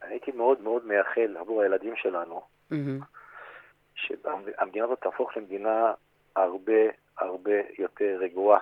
[0.02, 3.04] הייתי מאוד מאוד מייחל עבור הילדים שלנו, mm-hmm.
[3.96, 5.94] שהמדינה הזאת תהפוך למדינה
[6.36, 6.82] הרבה
[7.18, 8.60] הרבה יותר רגועה,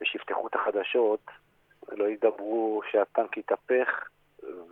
[0.00, 1.20] ושיפתחו את החדשות,
[1.88, 4.08] ולא ידברו שהטנק התהפך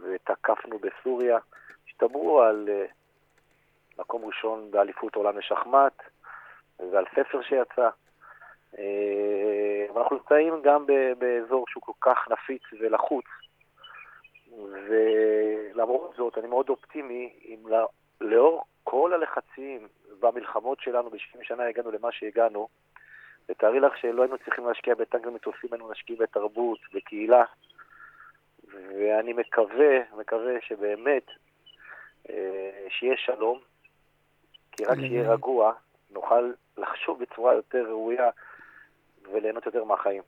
[0.03, 1.39] ותקפנו בסוריה,
[1.87, 6.03] שידברו על uh, מקום ראשון באליפות עולם לשחמט,
[6.93, 7.89] ועל ספר שיצא.
[8.79, 10.87] אה, אנחנו נמצאים גם
[11.19, 13.25] באזור שהוא כל כך נפיץ ולחוץ,
[14.89, 17.59] ולמרות זאת אני מאוד אופטימי אם
[18.21, 19.89] לאור כל הלחצים
[20.21, 22.69] והמלחמות שלנו ב-70 שנה הגענו למה שהגענו,
[23.49, 27.45] ותארי לך שלא היינו צריכים להשקיע בטנק ומטוסים, היינו משקיעים בתרבות, בקהילה,
[28.69, 31.27] ואני מקווה, מקווה שבאמת
[32.31, 33.59] אה, שיהיה שלום,
[34.73, 35.73] כי רק שיהיה רגוע,
[36.11, 38.31] נוכל לחשוב בצורה יותר ראויה
[39.33, 40.23] וליהנות יותר מהחיים.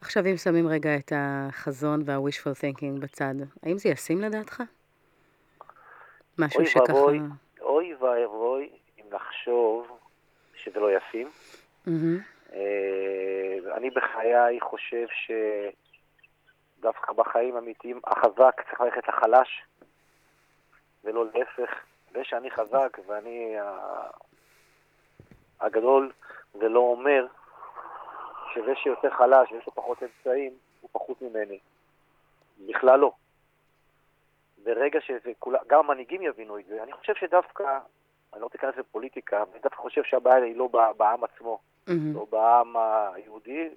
[0.00, 4.62] עכשיו, אם שמים רגע את החזון וה-wishful thinking בצד, האם זה ישים לדעתך?
[6.38, 6.94] משהו אוי שככה...
[6.94, 7.20] ואבוי,
[7.60, 9.98] אוי ואבוי אם נחשוב
[10.54, 11.30] שזה לא ישים.
[11.86, 12.52] Mm-hmm.
[13.76, 15.06] אני בחיי חושב
[16.78, 19.62] שדווקא בחיים אמיתיים החזק צריך ללכת לחלש,
[21.04, 21.70] ולא להפך.
[22.12, 23.56] זה שאני חזק ואני
[25.60, 26.12] הגדול
[26.52, 27.26] זה לא אומר
[28.54, 31.58] שזה שיותר חלש ויש לו פחות אמצעים, הוא פחות ממני.
[32.68, 33.12] בכלל לא.
[34.64, 36.82] ברגע שזה כולה, גם המנהיגים יבינו את זה.
[36.82, 37.78] אני חושב שדווקא,
[38.32, 42.14] אני לא רוצה להיכנס לפוליטיקה, אני דווקא חושב שהבעיה היא לא בעם עצמו, Mm-hmm.
[42.14, 42.76] לא בעם
[43.14, 43.68] היהודי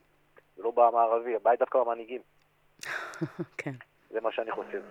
[0.57, 2.21] ולא בעם הערבי, הבעיה היא דווקא במנהיגים.
[3.57, 3.71] כן.
[4.09, 4.81] זה מה שאני חושב.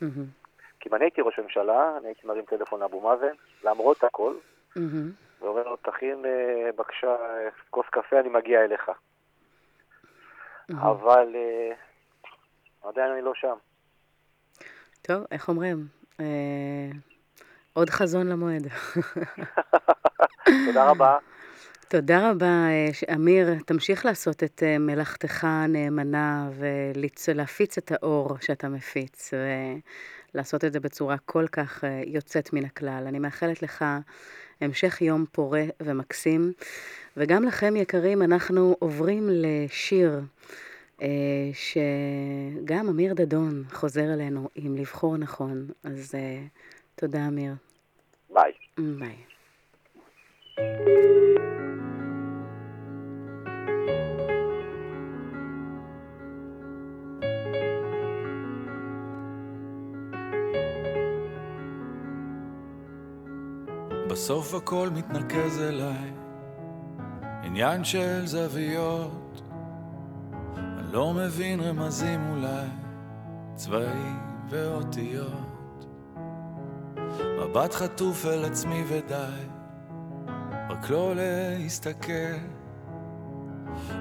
[0.00, 0.26] מהמם.
[0.80, 4.34] כי אם אני הייתי ראש ממשלה, אני הייתי מרים טלפון לאבו מאזן, למרות הכל,
[4.76, 5.10] מהמם.
[5.40, 7.16] ואומר לו, תכין אה, בבקשה
[7.70, 8.90] כוס קפה, אני מגיע אליך.
[10.70, 11.72] אבל אה,
[12.88, 13.54] עדיין אני לא שם.
[15.02, 15.86] טוב, איך אומרים?
[16.20, 16.90] אה,
[17.72, 18.66] עוד חזון למועד.
[20.66, 21.18] תודה רבה.
[21.88, 23.48] תודה רבה, אה, ש- אמיר.
[23.66, 26.48] תמשיך לעשות את מלאכתך הנאמנה
[27.28, 29.30] ולהפיץ את האור שאתה מפיץ,
[30.34, 33.04] ולעשות את זה בצורה כל כך אה, יוצאת מן הכלל.
[33.06, 33.84] אני מאחלת לך
[34.60, 36.52] המשך יום פורה ומקסים,
[37.16, 40.20] וגם לכם, יקרים, אנחנו עוברים לשיר.
[41.02, 46.42] אה, שגם אמיר דדון חוזר אלינו עם לבחור נכון, אז אה,
[46.94, 47.52] תודה אמיר.
[48.30, 48.52] ביי.
[48.78, 49.16] ביי.
[64.24, 66.12] בסוף הכל מתנקז אליי,
[67.42, 69.42] עניין של זוויות.
[70.56, 72.68] אני לא מבין רמזים אולי,
[73.54, 74.18] צבעים
[74.48, 75.86] ואותיות.
[77.38, 79.42] מבט חטוף אל עצמי ודי,
[80.70, 82.34] רק לא להסתכל.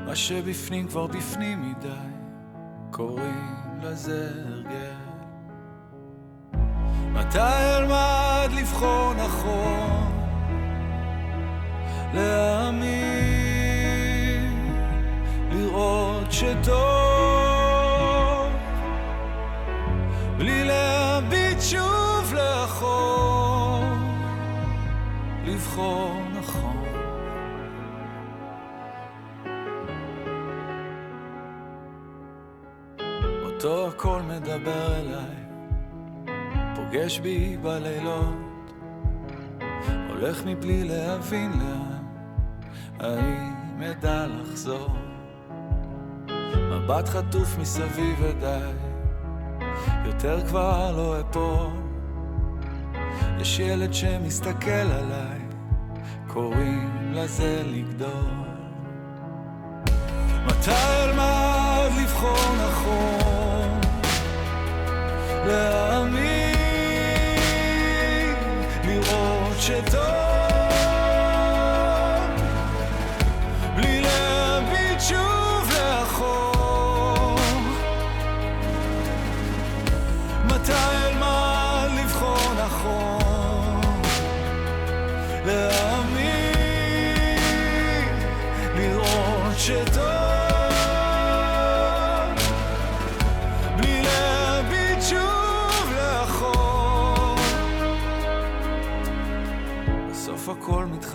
[0.06, 1.90] מה שבפנים כבר בפנים מדי,
[2.92, 5.04] קוראים לזה הרגל.
[7.14, 7.40] מתי
[7.78, 10.03] אלמד לבחור נכון?
[12.14, 13.24] להאמין,
[15.52, 16.74] לראות שטוב,
[20.38, 23.84] בלי להביט שוב לאחור,
[25.46, 26.84] לבחור נכון.
[33.46, 35.44] אותו הכל מדבר אליי
[36.76, 38.74] פוגש בי בלילות,
[40.10, 41.93] הולך מבלי להבין לאן,
[43.04, 44.90] האם אדע לחזור?
[46.56, 48.72] מבט חטוף מסביב ודי,
[50.06, 51.70] יותר כבר לא אפול.
[53.40, 55.40] יש ילד שמסתכל עליי,
[56.28, 58.44] קוראים לזה לגדול.
[60.46, 63.82] מתי אלמד לבחור נכון?
[65.46, 66.56] להאמין,
[68.84, 70.33] לראות שטוב,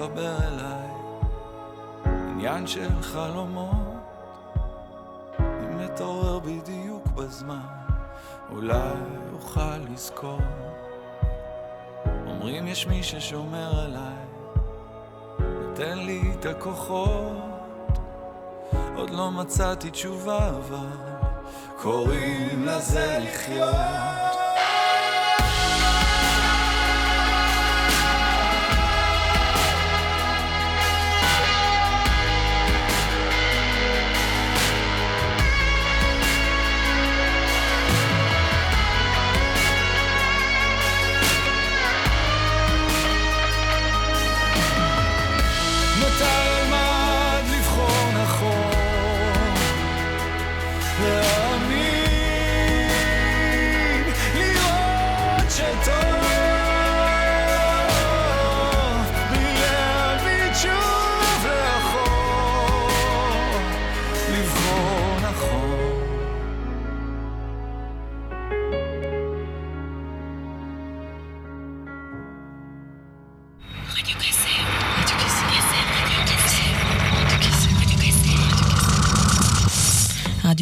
[0.09, 0.91] מתחבר אליי,
[2.05, 3.77] עניין של חלומות.
[5.39, 7.67] אם אתעורר בדיוק בזמן,
[8.51, 8.95] אולי
[9.35, 10.41] אוכל לזכור.
[12.27, 14.25] אומרים יש מי ששומר עליי,
[15.39, 17.99] נותן לי את הכוחות.
[18.97, 20.87] עוד לא מצאתי תשובה אבל
[21.83, 24.08] קוראים לזה לחיות.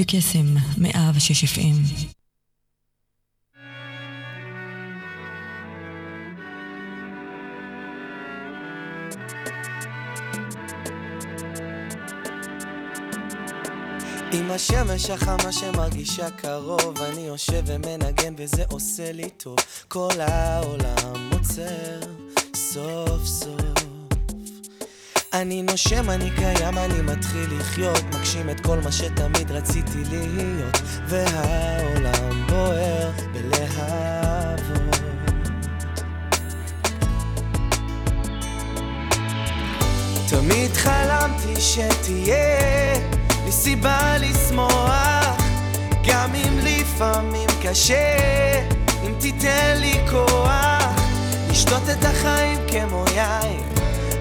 [0.09, 1.75] קסם, מאה ושש אפים.
[14.33, 19.57] עם השמש החמה שמרגישה קרוב, אני יושב ומנגן וזה עושה לי טוב.
[19.89, 22.01] כל העולם עוצר,
[22.55, 23.76] סוף סוף.
[25.33, 32.47] אני נושם, אני קיים, אני מתחיל לחיות, מגשים את כל מה שתמיד רציתי להיות, והעולם
[32.49, 34.97] בוער בלהבות.
[40.29, 42.95] תמיד חלמתי שתהיה
[43.45, 45.37] לי סיבה לשמוח,
[46.09, 48.59] גם אם לפעמים קשה,
[49.07, 51.01] אם תיתן לי כוח,
[51.51, 53.76] לשתות את החיים כמו יין,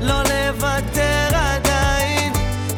[0.06, 2.34] לא לוותר עדיין.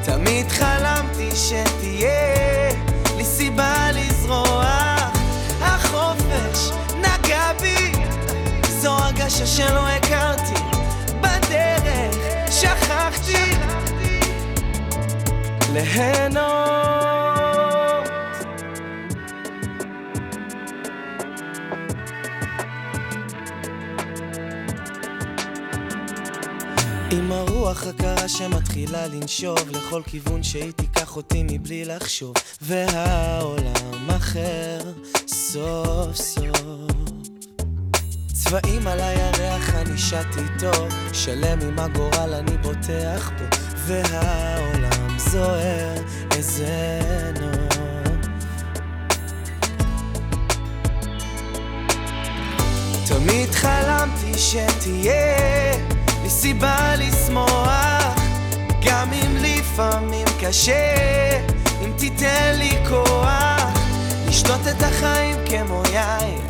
[0.06, 2.70] תמיד חלמתי שתהיה
[3.18, 5.12] לי סיבה לזרוח,
[5.62, 7.92] החופש נגע בי,
[8.70, 10.62] זו הרגשה שלא הכרתי,
[11.22, 12.16] בדרך
[12.52, 13.52] שכחתי
[15.74, 17.27] ליהנות.
[27.12, 34.80] עם הרוח הקרה שמתחילה לנשוב לכל כיוון שהיא תיקח אותי מבלי לחשוב והעולם אחר
[35.28, 36.48] סוף סוף.
[38.34, 43.46] צבעים על הירח אני שט איתו שלם עם הגורל אני בוטח בו
[43.86, 45.96] והעולם זוהר
[46.32, 47.00] איזה
[47.42, 47.78] נוף
[53.08, 55.97] תמיד חלמתי שתהיה
[56.28, 58.16] לי סיבה לשמוח
[58.86, 61.40] גם אם לפעמים קשה.
[61.82, 63.74] אם תיתן לי כוח
[64.28, 66.42] לשתות את החיים כמו יין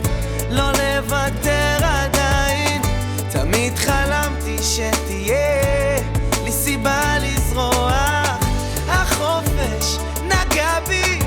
[0.50, 2.82] לא לוותר עדיין.
[3.30, 6.02] תמיד חלמתי שתהיה
[6.44, 8.38] לי סיבה לזרוח.
[8.88, 11.20] החופש נגע בי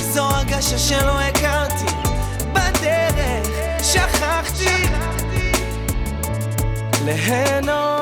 [0.00, 1.94] זו הרגשה שלא הכרתי.
[2.52, 3.46] בדרך
[3.82, 4.81] שכחתי
[7.04, 8.01] ליהנות תמיד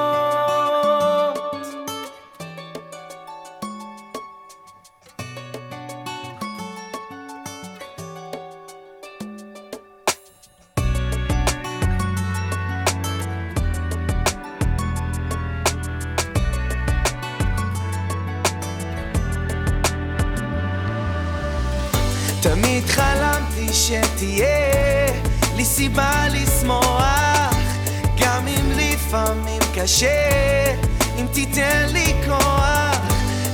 [29.83, 30.75] קשה.
[31.19, 32.99] אם תיתן לי כוח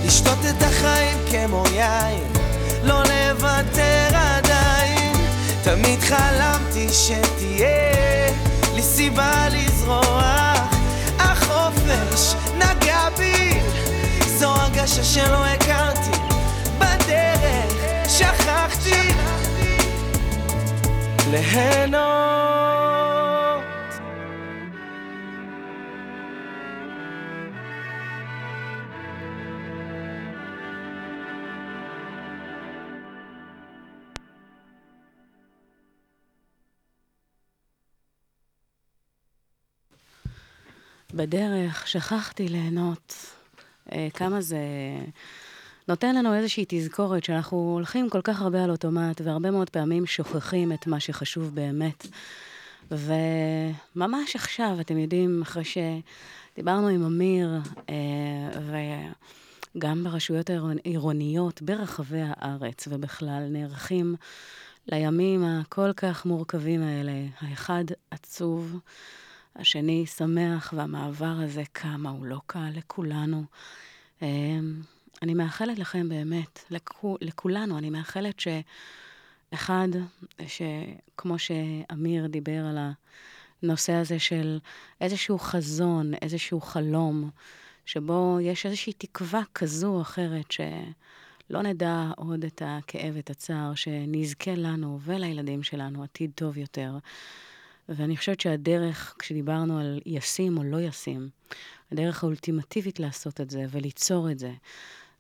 [0.05, 2.33] לשתות את החיים כמו יין
[2.83, 5.13] לא לוותר עדיין.
[5.63, 8.33] תמיד חלמתי שתהיה
[8.75, 10.75] לי סיבה לזרוח
[11.19, 13.61] החופש נגע בי.
[14.27, 16.19] זו הרגשה שלא הכרתי
[16.79, 19.13] בדרך שכחתי.
[21.31, 22.66] ליהנות
[41.17, 43.15] בדרך שכחתי ליהנות.
[43.93, 44.59] אה, כמה זה
[45.89, 50.73] נותן לנו איזושהי תזכורת שאנחנו הולכים כל כך הרבה על אוטומט, והרבה מאוד פעמים שוכחים
[50.73, 52.07] את מה שחשוב באמת.
[52.91, 57.51] וממש עכשיו, אתם יודעים, אחרי שדיברנו עם אמיר,
[57.89, 57.95] אה,
[59.77, 64.17] וגם ברשויות העירוניות ברחבי הארץ ובכלל, נערכים
[64.87, 67.13] לימים הכל כך מורכבים האלה.
[67.41, 68.77] האחד עצוב,
[69.59, 73.45] השני שמח, והמעבר הזה, כמה הוא לא קל לכולנו.
[74.23, 74.59] אה,
[75.23, 79.89] אני מאחלת לכם באמת, לכו, לכולנו, אני מאחלת שאחד,
[80.47, 82.79] שכמו שאמיר דיבר על
[83.63, 84.59] הנושא הזה של
[85.01, 87.31] איזשהו חזון, איזשהו חלום,
[87.87, 94.55] שבו יש איזושהי תקווה כזו או אחרת, שלא נדע עוד את הכאב, את הצער, שנזכה
[94.55, 96.99] לנו ולילדים שלנו עתיד טוב יותר.
[97.89, 101.29] ואני חושבת שהדרך, כשדיברנו על ישים או לא ישים,
[101.93, 104.53] הדרך האולטימטיבית לעשות את זה וליצור את זה,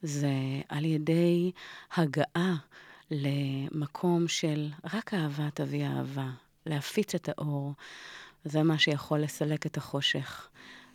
[0.02, 0.32] זה
[0.68, 1.52] על ידי
[1.96, 2.56] הגעה
[3.10, 6.30] למקום של רק אהבה תביא אהבה,
[6.66, 7.72] להפיץ את האור.
[8.44, 10.48] זה מה שיכול לסלק את החושך.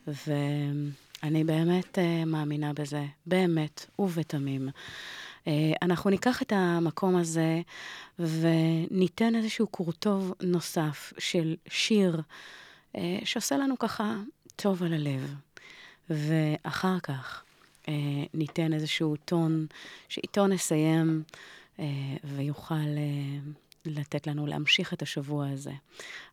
[0.08, 4.70] ואני באמת uh, מאמינה בזה, באמת ובתמים.
[5.46, 5.48] Uh,
[5.82, 7.62] אנחנו ניקח את המקום הזה
[8.20, 12.22] וניתן איזשהו קורטוב נוסף של שיר
[12.96, 14.16] uh, שעושה לנו ככה
[14.56, 15.36] טוב על הלב.
[16.12, 17.44] ואחר כך
[17.88, 17.94] אה,
[18.34, 19.66] ניתן איזשהו טון,
[20.10, 21.24] שאיתו נסיים
[21.80, 21.86] אה,
[22.24, 23.52] ויוכל אה,
[23.86, 25.72] לתת לנו להמשיך את השבוע הזה.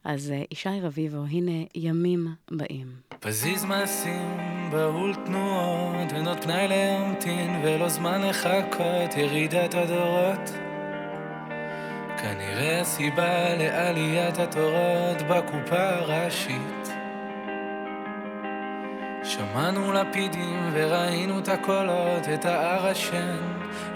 [0.05, 2.93] אז אה, ישי רביבו, הנה ימים באים.
[3.21, 10.51] פזיז מעשים, בהול תנועות, אין עוד פנאי להמתין ולא זמן לחכות, ירידת הדורות.
[12.23, 16.89] כנראה הסיבה לעליית התורות בקופה הראשית.
[19.25, 23.37] שמענו לפידים וראינו את הקולות, את ההר השן,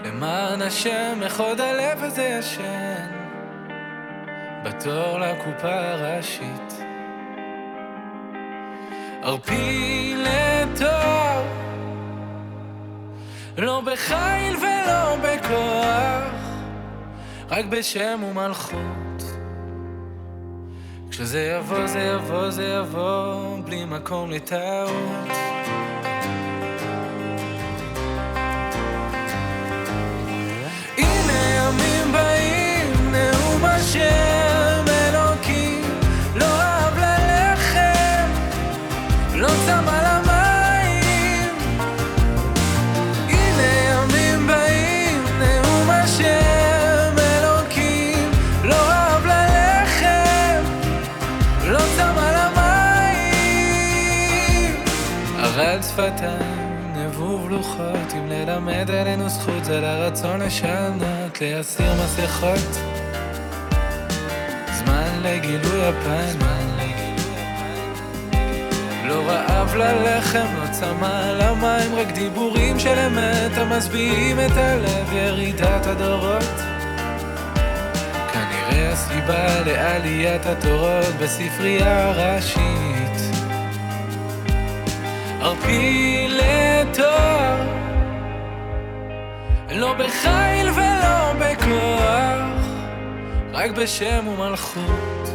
[0.05, 3.07] למען השם, איך עוד הלב הזה ישן,
[4.63, 6.82] בתור לקופה הראשית.
[9.23, 11.43] ערפיל לתור,
[13.57, 16.33] לא בחיל ולא בכוח,
[17.49, 19.23] רק בשם ומלכות.
[21.09, 25.27] כשזה יבוא, זה יבוא, זה יבוא, בלי מקום לטעות.
[30.97, 34.62] הנה ימים באים, נאום השם
[55.93, 62.79] שפתיים, נבוב לוחות, אם ללמד עלינו זכות, זה לרצון לשנות, להסיר מסכות.
[64.71, 66.37] זמן לגילוי הפן,
[69.05, 76.55] לא רעב ללחם, לא צמא למים, רק דיבורים של אמת המשביעים את הלב, ירידת הדורות.
[78.33, 82.11] כנראה הסיבה לעליית התורות בספרייה
[85.43, 87.55] ערפיל לתואר,
[89.71, 92.65] לא בחיל ולא בכוח,
[93.53, 95.29] רק בשם ומלכות.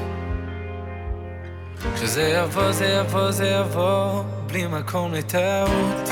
[1.95, 6.09] כשזה יבוא, זה יבוא, זה יבוא, בלי מקום לטעות.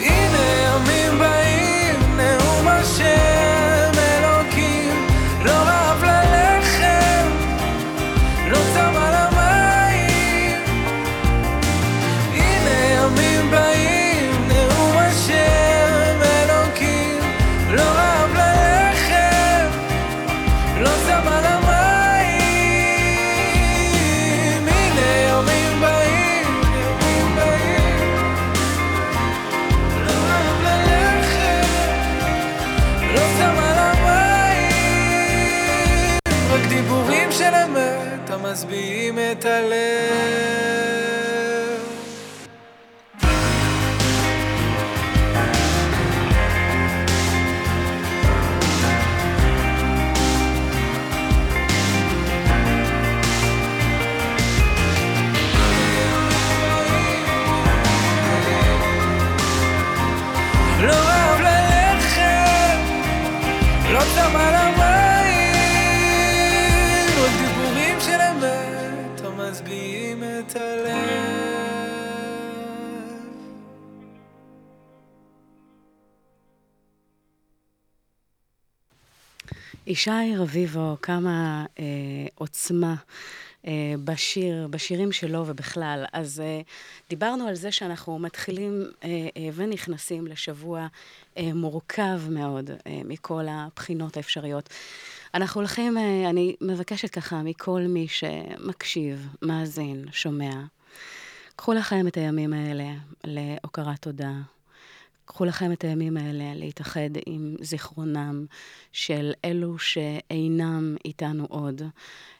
[0.00, 3.33] הנה ימים באים, נאום השם
[38.44, 40.73] אמת המשביעים את הלב.
[79.86, 81.84] ישי רביבו, כמה אה,
[82.34, 82.94] עוצמה
[83.66, 86.04] אה, בשיר, בשירים שלו ובכלל.
[86.12, 86.60] אז אה,
[87.10, 89.08] דיברנו על זה שאנחנו מתחילים אה,
[89.54, 90.86] ונכנסים לשבוע
[91.38, 92.70] מורכב מאוד
[93.04, 94.68] מכל הבחינות האפשריות.
[95.34, 95.98] אנחנו הולכים,
[96.30, 100.52] אני מבקשת ככה מכל מי שמקשיב, מאזין, שומע,
[101.56, 102.84] קחו לכם את הימים האלה
[103.24, 104.32] להוקרת תודה.
[105.24, 108.46] קחו לכם את הימים האלה להתאחד עם זיכרונם
[108.92, 111.82] של אלו שאינם איתנו עוד,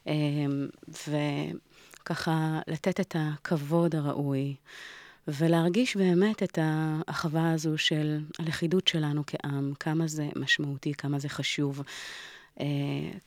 [0.07, 4.55] אמ, וככה לתת את הכבוד הראוי,
[5.27, 11.81] ולהרגיש באמת את האחווה הזו של הלכידות שלנו כעם, כמה זה משמעותי, כמה זה חשוב.
[12.59, 12.65] אה,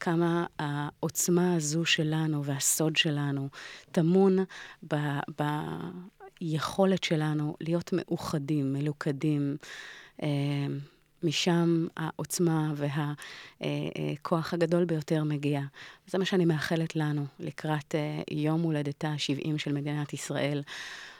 [0.00, 3.48] כמה העוצמה הזו שלנו והסוד שלנו
[3.92, 4.38] טמון
[4.92, 4.94] ב,
[6.40, 9.56] ביכולת שלנו להיות מאוחדים, מלוכדים.
[10.22, 10.28] אה,
[11.22, 12.72] משם העוצמה
[13.60, 15.60] והכוח הגדול ביותר מגיע.
[16.06, 20.62] זה מה שאני מאחלת לנו לקראת אה, יום הולדתה ה-70 של מדינת ישראל.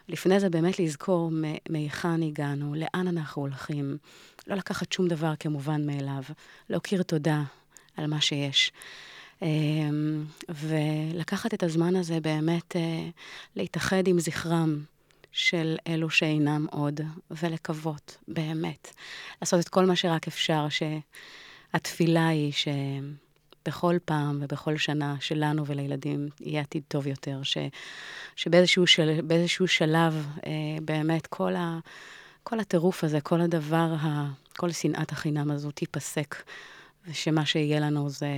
[0.09, 1.31] לפני זה באמת לזכור
[1.71, 3.99] מהיכן הגענו, לאן אנחנו הולכים,
[4.47, 6.23] לא לקחת שום דבר כמובן מאליו,
[6.71, 7.43] להכיר תודה
[7.97, 8.73] על מה שיש.
[10.49, 13.09] ולהמשיך לקחת את הזמן הזה באמת אה,
[13.57, 14.83] להתאחד עם זכרם
[15.33, 17.01] של אלו שאינם עוד,
[17.31, 18.95] ולקוות, באמת.
[19.43, 26.61] לעשות את כל מה שרק אפשר, שהתפילה היא שבכל פעם ובכל שנה שלנו ולילדים יהיה
[26.61, 27.59] עתיד טוב יותר, ש,
[28.37, 29.21] שבאיזשהו של,
[29.67, 30.51] שלב אה,
[30.83, 31.79] באמת כל, ה,
[32.43, 36.37] כל הטירוף הזה, כל הדבר, ה, כל שנאת החינם הזו תיפסק,
[37.07, 38.29] ושמה שיהיה לנו זה...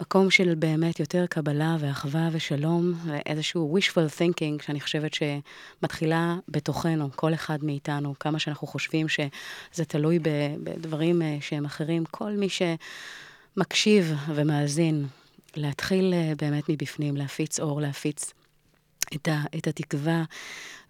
[0.00, 7.34] מקום של באמת יותר קבלה ואחווה ושלום, ואיזשהו wishful thinking, שאני חושבת שמתחילה בתוכנו, כל
[7.34, 10.18] אחד מאיתנו, כמה שאנחנו חושבים שזה תלוי
[10.62, 12.04] בדברים אה, שהם אחרים.
[12.10, 15.06] כל מי שמקשיב ומאזין,
[15.56, 18.32] להתחיל אה, באמת מבפנים, להפיץ אור, להפיץ
[19.14, 20.24] את, ה, את התקווה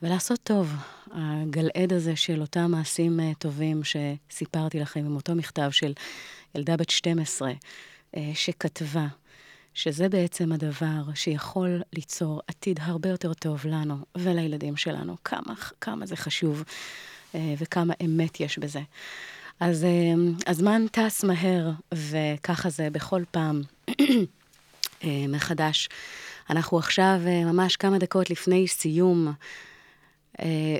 [0.03, 0.73] ולעשות טוב.
[1.13, 5.93] הגלעד הזה של אותם מעשים אה, טובים שסיפרתי לכם עם אותו מכתב של
[6.55, 7.55] ילדה בת 12, אה,
[8.35, 9.07] שכתבה
[9.75, 15.17] שזה בעצם הדבר שיכול ליצור עתיד הרבה יותר טוב לנו ולילדים שלנו.
[15.25, 16.65] כמה, כמה זה חשוב
[17.35, 18.81] אה, וכמה אמת יש בזה.
[19.61, 19.91] אז אה,
[20.47, 23.63] הזמן טס מהר, וככה זה בכל פעם
[25.29, 25.89] מחדש.
[26.51, 29.33] אנחנו עכשיו ממש כמה דקות לפני סיום אה,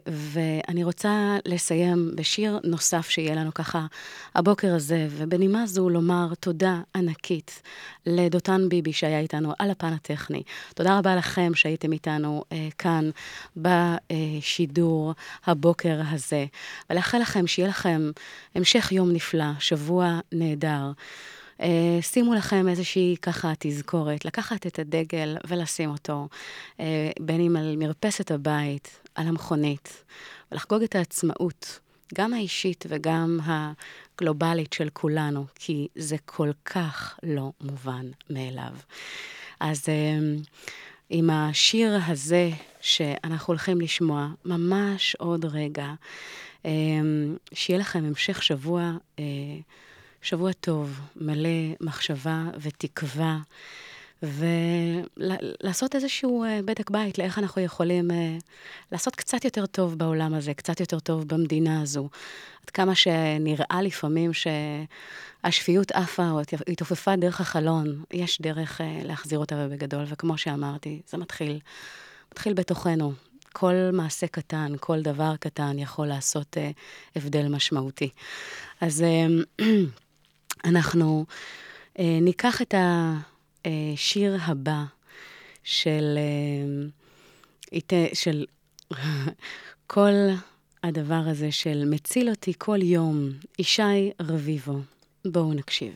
[0.07, 3.87] ואני רוצה לסיים בשיר נוסף שיהיה לנו ככה
[4.35, 7.63] הבוקר הזה, ובנימה זו לומר תודה ענקית
[8.07, 10.43] לדותן ביבי שהיה איתנו על הפן הטכני.
[10.75, 13.11] תודה רבה לכם שהייתם איתנו אה, כאן
[13.57, 15.13] בשידור
[15.47, 16.47] הבוקר הזה,
[16.91, 18.11] ולאחל לכם שיהיה לכם
[18.55, 20.93] המשך יום נפלא, שבוע נהדר.
[21.61, 21.65] Uh,
[22.01, 26.29] שימו לכם איזושהי ככה תזכורת, לקחת את הדגל ולשים אותו,
[26.77, 26.81] uh,
[27.21, 30.05] בין אם על מרפסת הבית, על המכונית,
[30.53, 31.79] ולחגוג את העצמאות,
[32.15, 38.73] גם האישית וגם הגלובלית של כולנו, כי זה כל כך לא מובן מאליו.
[39.61, 40.47] אז uh,
[41.11, 42.51] עם השיר הזה
[42.81, 45.93] שאנחנו הולכים לשמוע ממש עוד רגע,
[47.53, 48.93] שיהיה לכם המשך שבוע...
[50.25, 51.49] Uh, שבוע טוב, מלא
[51.81, 53.39] מחשבה ותקווה,
[54.23, 58.37] ולעשות איזשהו אה, בדק בית לאיך אנחנו יכולים אה,
[58.93, 62.09] לעשות קצת יותר טוב בעולם הזה, קצת יותר טוב במדינה הזו.
[62.63, 69.55] עד כמה שנראה לפעמים שהשפיות עפה או התעופפה דרך החלון, יש דרך אה, להחזיר אותה
[69.59, 71.61] ובגדול, וכמו שאמרתי, זה מתחיל,
[72.33, 73.13] מתחיל בתוכנו.
[73.53, 76.57] כל מעשה קטן, כל דבר קטן יכול לעשות
[77.17, 78.11] הבדל משמעותי.
[78.81, 79.05] אז
[80.65, 81.25] אנחנו
[81.99, 82.75] אה, ניקח את
[83.65, 84.83] השיר הבא
[85.65, 86.19] של,
[87.93, 88.45] אה, של
[89.87, 90.13] כל
[90.83, 94.79] הדבר הזה של מציל אותי כל יום, ישי רביבו.
[95.25, 95.93] בואו נקשיב.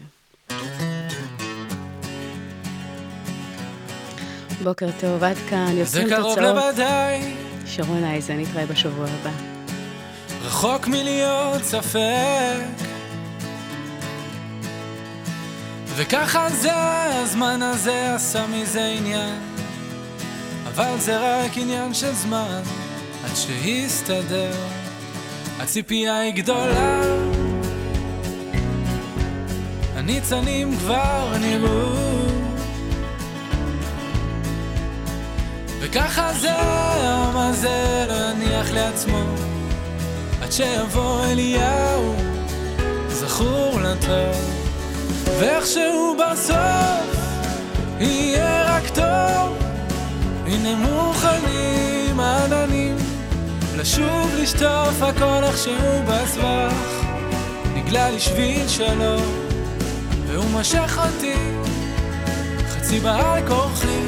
[4.63, 6.35] בוקר טוב, עד כאן, יוצאים תוצאות.
[6.35, 7.35] זה קרוב לוודאי.
[7.67, 9.33] שרון אייזן, נתראה בשבוע הבא.
[10.43, 12.98] רחוק מלהיות ספק
[16.01, 16.73] וככה זה,
[17.23, 19.39] הזמן הזה עשה מזה עניין.
[20.67, 22.61] אבל זה רק עניין של זמן
[23.25, 24.53] עד שיסתדר.
[25.61, 27.03] הציפייה היא גדולה.
[29.95, 32.27] הניצנים כבר נראו.
[35.81, 39.25] וככה זה, העם הזה לא יניח לעצמו
[40.43, 42.15] עד שיבוא אליהו
[43.09, 44.58] זכור לטוב
[45.39, 47.17] ואיכשהו בסוף
[48.01, 49.59] יהיה רק טוב.
[50.47, 52.97] הנה מוכנים עננים
[53.77, 57.05] לשוב לשטוף הכל איכשהו בסבך.
[57.75, 59.23] נגלה לי שביל שלום
[60.27, 61.35] והוא משך אותי.
[62.69, 64.03] חצי בעל כורחי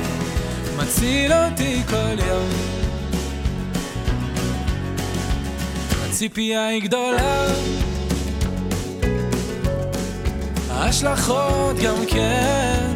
[0.76, 2.48] מציל אותי כל יום.
[6.08, 7.46] הציפייה היא גדולה
[10.90, 12.92] השלכות גם כן.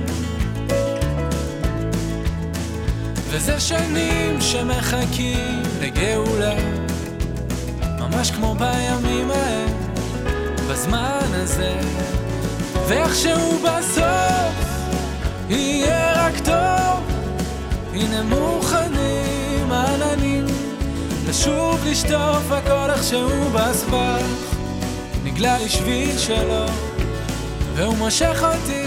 [3.28, 6.54] וזה שנים שמחכים לגאולה
[7.98, 9.68] ממש כמו בימים ההם,
[10.70, 11.74] בזמן הזה.
[12.88, 14.54] ואיכשהו בסוף
[15.48, 17.04] יהיה רק טוב.
[17.92, 20.46] הנה מוכנים עננים
[21.28, 24.26] לשוב לשטוף הכל איכשהו בסבך
[25.24, 26.66] נגלה לי שביל שלו
[27.76, 28.84] והוא מושך אותי.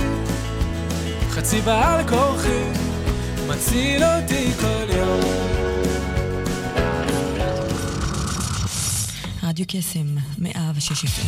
[1.30, 2.64] חצי בעל כורחי
[3.48, 5.22] מציל אותי כל יום.
[9.44, 11.06] רדיו קסם, מאה ושש